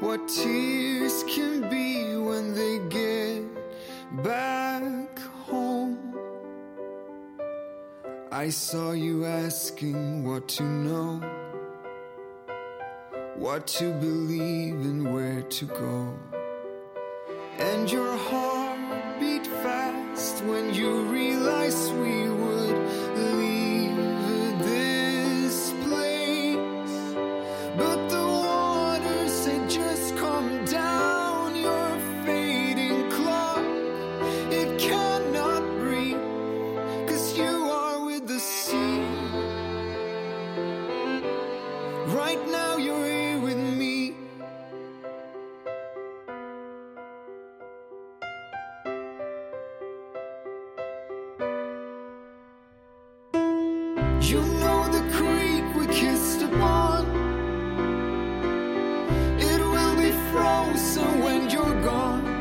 [0.00, 3.44] what tears can be when they get
[4.22, 5.18] back
[5.48, 6.14] home.
[8.30, 11.22] I saw you asking what to know,
[13.36, 16.27] what to believe, and where to go.
[17.58, 22.78] And your heart beat fast when you realized we would
[23.16, 23.57] leave
[61.22, 62.37] when you're gone.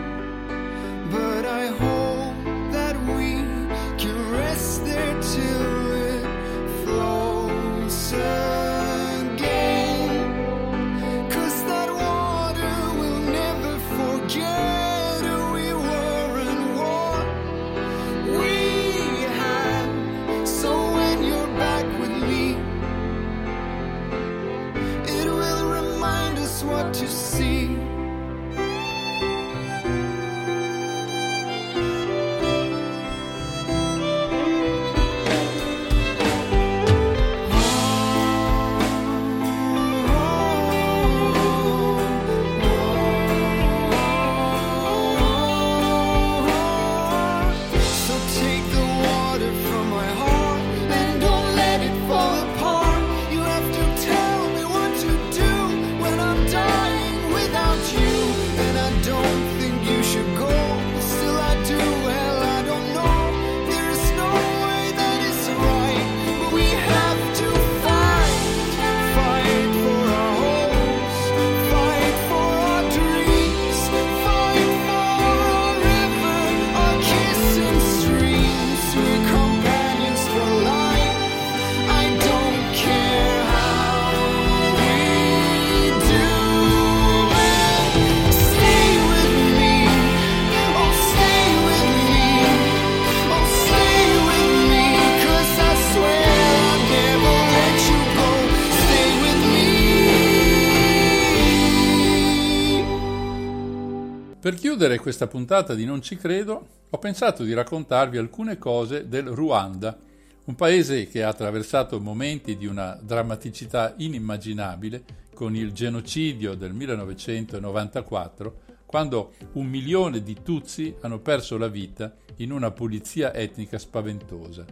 [104.78, 109.98] Chiudere questa puntata di Non ci credo, ho pensato di raccontarvi alcune cose del Ruanda,
[110.44, 118.60] un paese che ha attraversato momenti di una drammaticità inimmaginabile con il genocidio del 1994,
[118.86, 124.64] quando un milione di Tutsi hanno perso la vita in una pulizia etnica spaventosa.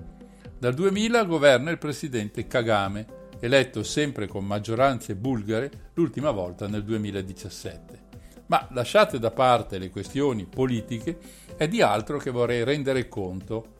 [0.56, 3.08] Dal 2000 governa il presidente Kagame,
[3.40, 8.05] eletto sempre con maggioranze bulgare, l'ultima volta nel 2017.
[8.48, 11.18] Ma lasciate da parte le questioni politiche,
[11.58, 13.74] è di altro che vorrei rendere conto,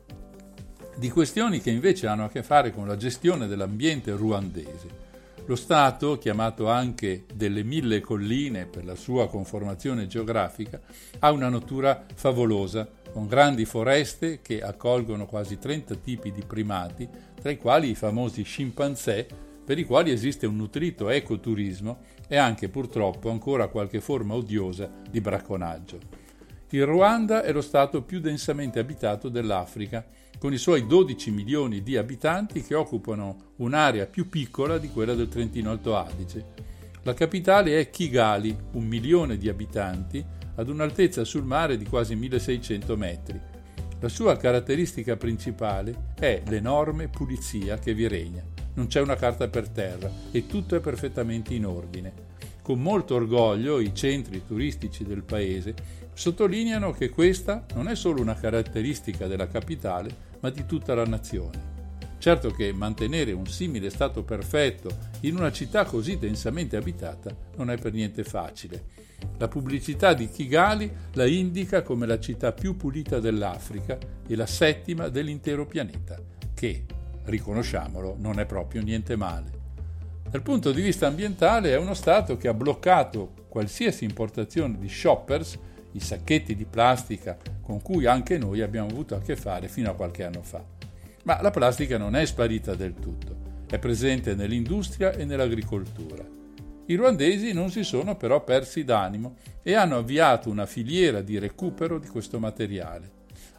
[0.96, 5.04] di questioni che invece hanno a che fare con la gestione dell'ambiente ruandese.
[5.44, 10.80] Lo Stato, chiamato anche delle mille colline per la sua conformazione geografica,
[11.20, 17.08] ha una natura favolosa, con grandi foreste che accolgono quasi 30 tipi di primati,
[17.40, 19.26] tra i quali i famosi scimpanzé,
[19.64, 25.20] per i quali esiste un nutrito ecoturismo e anche purtroppo ancora qualche forma odiosa di
[25.20, 25.98] bracconaggio.
[26.70, 30.04] Il Ruanda è lo stato più densamente abitato dell'Africa,
[30.38, 35.28] con i suoi 12 milioni di abitanti che occupano un'area più piccola di quella del
[35.28, 36.44] Trentino Alto Adige.
[37.02, 40.24] La capitale è Kigali, un milione di abitanti,
[40.56, 43.40] ad un'altezza sul mare di quasi 1600 metri.
[44.00, 48.55] La sua caratteristica principale è l'enorme pulizia che vi regna.
[48.76, 52.12] Non c'è una carta per terra e tutto è perfettamente in ordine.
[52.60, 55.74] Con molto orgoglio i centri turistici del paese
[56.12, 61.74] sottolineano che questa non è solo una caratteristica della capitale, ma di tutta la nazione.
[62.18, 64.90] Certo che mantenere un simile stato perfetto
[65.20, 69.04] in una città così densamente abitata non è per niente facile.
[69.38, 73.96] La pubblicità di Kigali la indica come la città più pulita dell'Africa
[74.26, 76.20] e la settima dell'intero pianeta,
[76.52, 76.84] che,
[77.26, 79.64] riconosciamolo, non è proprio niente male.
[80.28, 85.58] Dal punto di vista ambientale è uno Stato che ha bloccato qualsiasi importazione di shoppers
[85.92, 89.94] i sacchetti di plastica con cui anche noi abbiamo avuto a che fare fino a
[89.94, 90.62] qualche anno fa.
[91.24, 93.34] Ma la plastica non è sparita del tutto,
[93.66, 96.24] è presente nell'industria e nell'agricoltura.
[96.88, 101.98] I ruandesi non si sono però persi d'animo e hanno avviato una filiera di recupero
[101.98, 103.10] di questo materiale.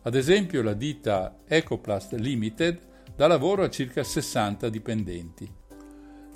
[0.04, 2.80] Ad esempio la ditta Ecoplast Limited
[3.18, 5.52] dà lavoro a circa 60 dipendenti.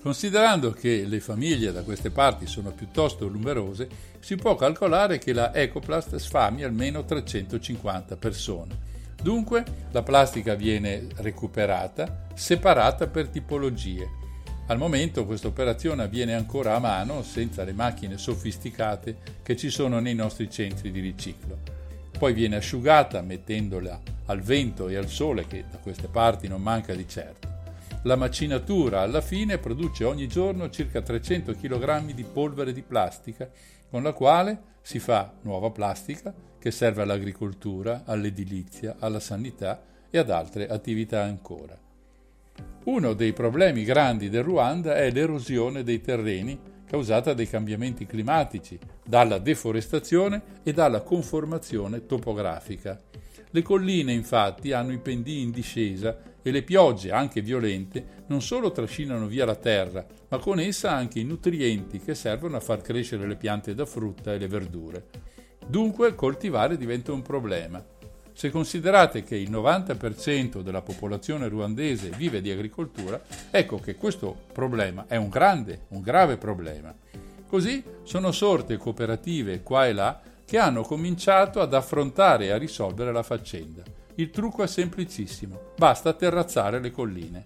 [0.02, 3.88] Considerando che le famiglie da queste parti sono piuttosto numerose,
[4.20, 8.90] si può calcolare che la Ecoplast sfami almeno 350 persone.
[9.22, 14.10] Dunque la plastica viene recuperata, separata per tipologie.
[14.66, 20.00] Al momento questa operazione avviene ancora a mano, senza le macchine sofisticate che ci sono
[20.00, 21.81] nei nostri centri di riciclo.
[22.22, 26.94] Poi viene asciugata mettendola al vento e al sole, che da queste parti non manca
[26.94, 27.48] di certo.
[28.04, 33.50] La macinatura alla fine produce ogni giorno circa 300 kg di polvere di plastica,
[33.90, 39.82] con la quale si fa nuova plastica che serve all'agricoltura, all'edilizia, alla sanità
[40.12, 41.76] e ad altre attività ancora.
[42.84, 46.60] Uno dei problemi grandi del Ruanda è l'erosione dei terreni
[46.92, 53.00] causata dai cambiamenti climatici, dalla deforestazione e dalla conformazione topografica.
[53.50, 58.74] Le colline infatti hanno i pendii in discesa e le piogge, anche violente, non solo
[58.74, 63.26] trascinano via la terra, ma con essa anche i nutrienti che servono a far crescere
[63.26, 65.06] le piante da frutta e le verdure.
[65.66, 67.82] Dunque coltivare diventa un problema.
[68.34, 73.22] Se considerate che il 90% della popolazione ruandese vive di agricoltura,
[73.52, 76.94] ecco che questo problema è un grande, un grave problema.
[77.48, 83.12] Così sono sorte cooperative qua e là che hanno cominciato ad affrontare e a risolvere
[83.12, 83.84] la faccenda.
[84.16, 87.44] Il trucco è semplicissimo, basta terrazzare le colline.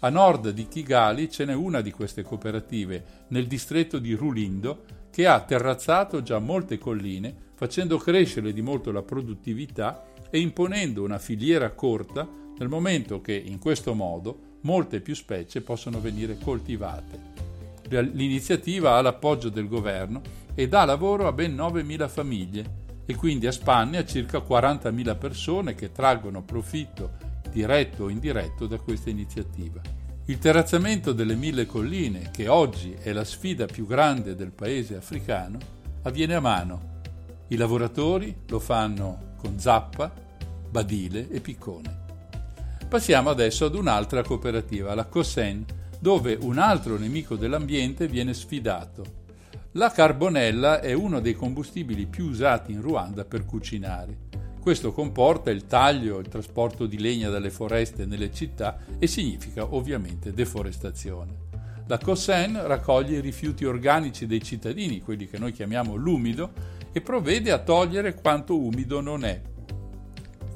[0.00, 5.26] A nord di Kigali ce n'è una di queste cooperative, nel distretto di Rulindo, che
[5.26, 10.04] ha terrazzato già molte colline, facendo crescere di molto la produttività
[10.34, 12.26] e imponendo una filiera corta
[12.56, 17.30] nel momento che in questo modo molte più specie possono venire coltivate.
[17.88, 20.22] L'iniziativa ha l'appoggio del governo
[20.54, 25.74] e dà lavoro a ben 9.000 famiglie e quindi a spanne a circa 40.000 persone
[25.74, 27.10] che traggono profitto
[27.50, 29.82] diretto o indiretto da questa iniziativa.
[30.26, 35.58] Il terrazzamento delle mille colline, che oggi è la sfida più grande del paese africano,
[36.02, 37.00] avviene a mano.
[37.48, 40.21] I lavoratori lo fanno con zappa,
[40.72, 42.00] badile e piccone.
[42.88, 45.64] Passiamo adesso ad un'altra cooperativa, la COSEN,
[46.00, 49.20] dove un altro nemico dell'ambiente viene sfidato.
[49.72, 54.30] La carbonella è uno dei combustibili più usati in Ruanda per cucinare.
[54.60, 59.74] Questo comporta il taglio e il trasporto di legna dalle foreste nelle città e significa
[59.74, 61.50] ovviamente deforestazione.
[61.86, 66.52] La COSEN raccoglie i rifiuti organici dei cittadini, quelli che noi chiamiamo l'umido,
[66.92, 69.40] e provvede a togliere quanto umido non è,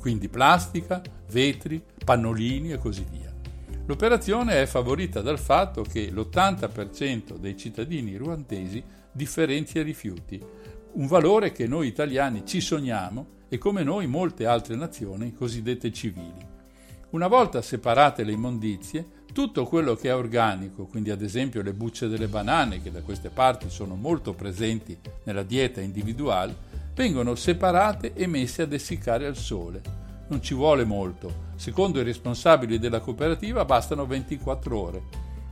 [0.07, 1.03] quindi plastica,
[1.33, 3.35] vetri, pannolini e così via.
[3.87, 8.81] L'operazione è favorita dal fatto che l'80% dei cittadini ruandesi
[9.11, 10.41] differenzia rifiuti,
[10.93, 16.55] un valore che noi italiani ci sogniamo e come noi molte altre nazioni cosiddette civili.
[17.11, 22.07] Una volta separate le immondizie, tutto quello che è organico, quindi ad esempio le bucce
[22.07, 26.65] delle banane, che da queste parti sono molto presenti nella dieta individuale,
[26.97, 29.82] vengono separate e messe ad essiccare al sole.
[30.28, 35.02] Non ci vuole molto, secondo i responsabili della cooperativa bastano 24 ore.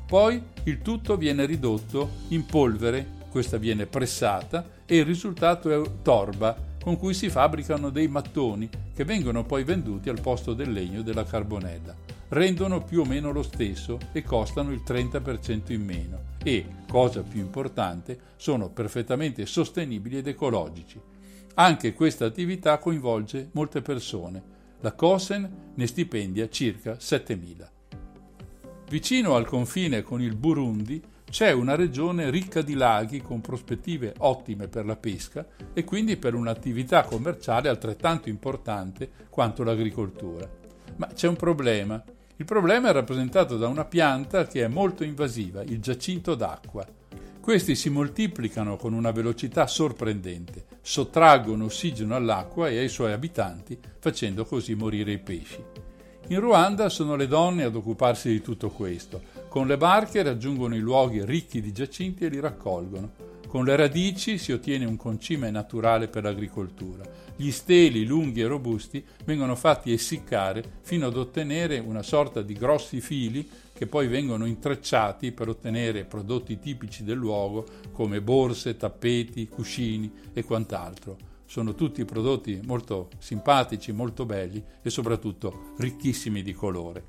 [0.07, 6.57] Poi il tutto viene ridotto in polvere, questa viene pressata e il risultato è torba,
[6.83, 11.25] con cui si fabbricano dei mattoni che vengono poi venduti al posto del legno della
[11.25, 11.95] carbonella.
[12.29, 17.41] Rendono più o meno lo stesso e costano il 30% in meno e, cosa più
[17.41, 21.12] importante, sono perfettamente sostenibili ed ecologici.
[21.57, 24.43] Anche questa attività coinvolge molte persone.
[24.81, 27.69] La COSEN ne stipendia circa 7.000.
[28.89, 31.01] Vicino al confine con il Burundi
[31.31, 36.35] c'è una regione ricca di laghi con prospettive ottime per la pesca e quindi per
[36.35, 40.51] un'attività commerciale altrettanto importante quanto l'agricoltura.
[40.97, 42.03] Ma c'è un problema.
[42.37, 46.85] Il problema è rappresentato da una pianta che è molto invasiva, il giacinto d'acqua.
[47.41, 54.44] Questi si moltiplicano con una velocità sorprendente, sottraggono ossigeno all'acqua e ai suoi abitanti, facendo
[54.44, 55.65] così morire i pesci.
[56.28, 59.23] In Ruanda sono le donne ad occuparsi di tutto questo.
[59.48, 63.32] Con le barche raggiungono i luoghi ricchi di giacinti e li raccolgono.
[63.48, 67.02] Con le radici si ottiene un concime naturale per l'agricoltura.
[67.35, 73.01] Gli steli lunghi e robusti vengono fatti essiccare fino ad ottenere una sorta di grossi
[73.01, 80.11] fili che poi vengono intrecciati per ottenere prodotti tipici del luogo come borse, tappeti, cuscini
[80.33, 81.33] e quant'altro.
[81.47, 87.05] sono tutti prodotti molto simpatici, molto belli e soprattutto ricchissimi di colore.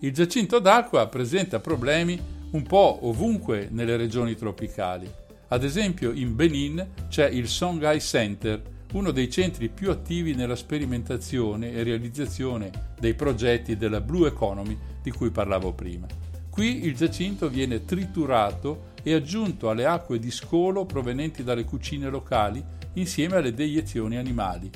[0.00, 2.20] Il giacinto d'acqua presenta problemi
[2.50, 5.10] un po' ovunque nelle regioni tropicali.
[5.48, 8.62] Ad esempio in Benin c'è il Songhai Center,
[8.92, 14.76] uno dei centri più attivi nella sperimentazione e realizzazione dei progetti della Blue Economy
[15.08, 16.06] di cui parlavo prima.
[16.50, 22.62] Qui il giacinto viene triturato e aggiunto alle acque di scolo provenienti dalle cucine locali
[22.94, 24.70] insieme alle deiezioni animali.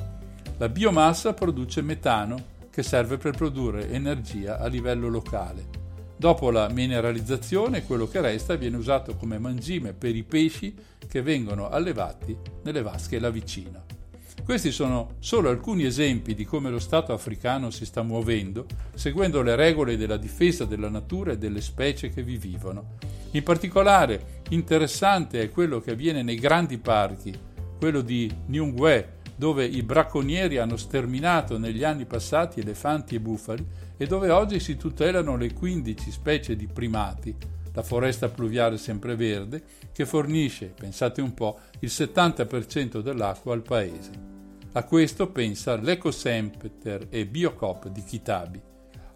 [0.56, 5.80] La biomassa produce metano che serve per produrre energia a livello locale.
[6.16, 10.74] Dopo la mineralizzazione, quello che resta viene usato come mangime per i pesci
[11.06, 14.01] che vengono allevati nelle vasche là vicino.
[14.44, 19.54] Questi sono solo alcuni esempi di come lo Stato africano si sta muovendo, seguendo le
[19.54, 22.96] regole della difesa della natura e delle specie che vi vivono.
[23.30, 27.32] In particolare interessante è quello che avviene nei grandi parchi,
[27.78, 33.64] quello di Nyungwe, dove i bracconieri hanno sterminato negli anni passati elefanti e bufali
[33.96, 37.34] e dove oggi si tutelano le 15 specie di primati,
[37.72, 39.62] la foresta pluviale sempreverde,
[39.92, 44.31] che fornisce, pensate un po', il 70% dell'acqua al paese.
[44.74, 48.58] A questo pensa l'Ecocenter e Biocop di Kitabi.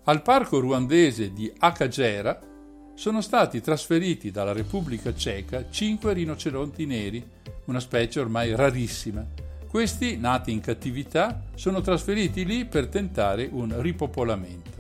[0.05, 2.39] Al parco ruandese di Akagera
[2.95, 7.27] sono stati trasferiti dalla Repubblica Ceca cinque rinoceronti neri,
[7.65, 9.27] una specie ormai rarissima.
[9.67, 14.75] Questi, nati in cattività, sono trasferiti lì per tentare un ripopolamento.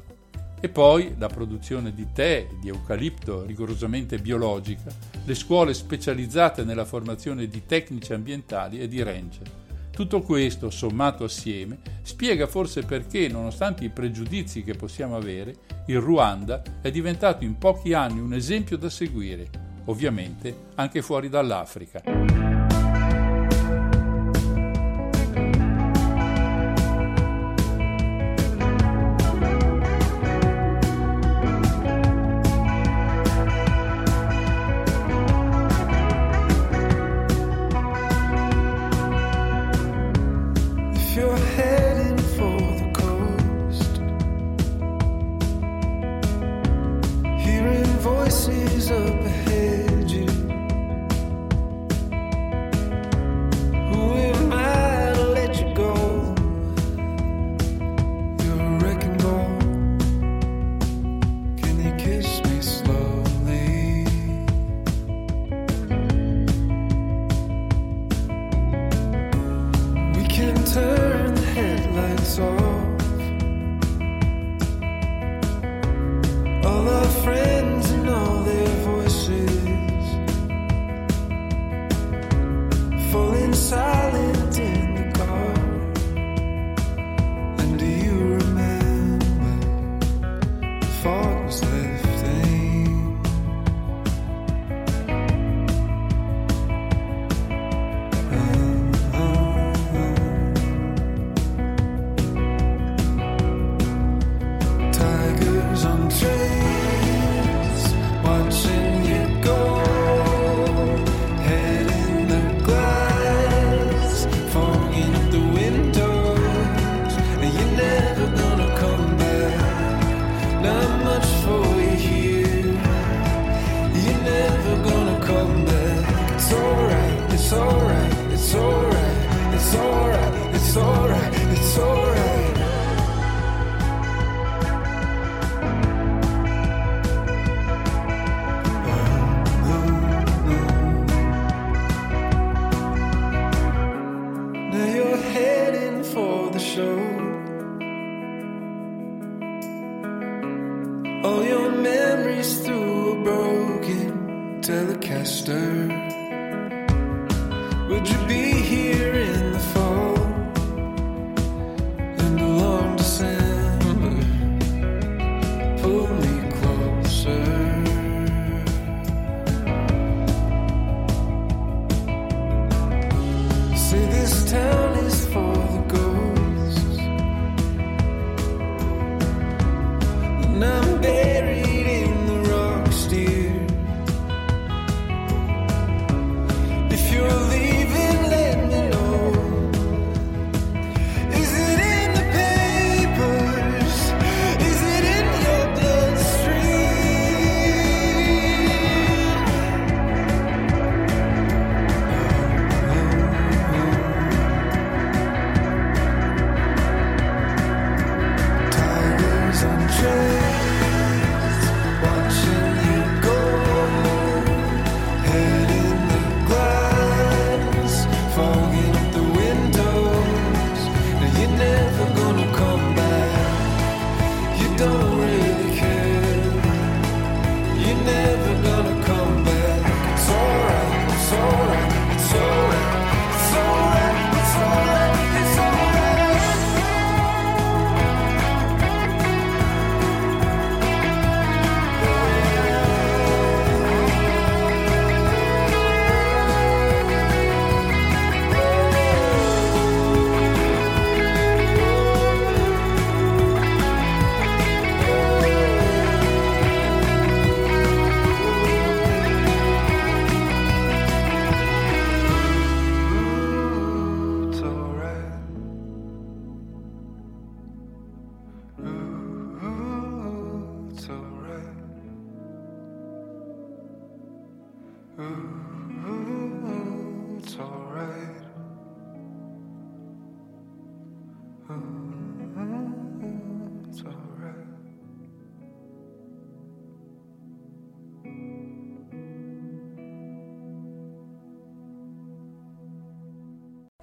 [0.60, 4.94] E poi la produzione di tè e di eucalipto rigorosamente biologica,
[5.24, 9.64] le scuole specializzate nella formazione di tecnici ambientali e di ranger.
[9.96, 15.54] Tutto questo, sommato assieme, spiega forse perché, nonostante i pregiudizi che possiamo avere,
[15.86, 19.48] il Ruanda è diventato in pochi anni un esempio da seguire,
[19.86, 22.45] ovviamente anche fuori dall'Africa.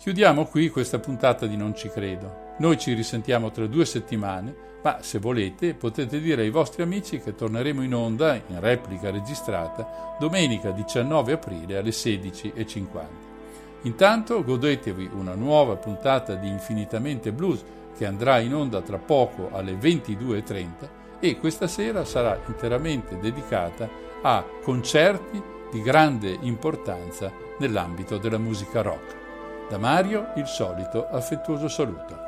[0.04, 2.56] Chiudiamo qui questa puntata di Non ci credo.
[2.58, 4.54] Noi ci risentiamo tra due settimane,
[4.84, 10.18] ma se volete potete dire ai vostri amici che torneremo in onda, in replica registrata,
[10.20, 12.86] domenica 19 aprile alle 16.50.
[13.84, 17.64] Intanto godetevi una nuova puntata di Infinitamente Blues
[17.96, 20.68] che andrà in onda tra poco alle 22.30
[21.22, 23.90] e questa sera sarà interamente dedicata
[24.22, 29.22] a concerti di grande importanza nell'ambito della musica rock.
[29.70, 32.23] Da Mario il solito affettuoso saluto.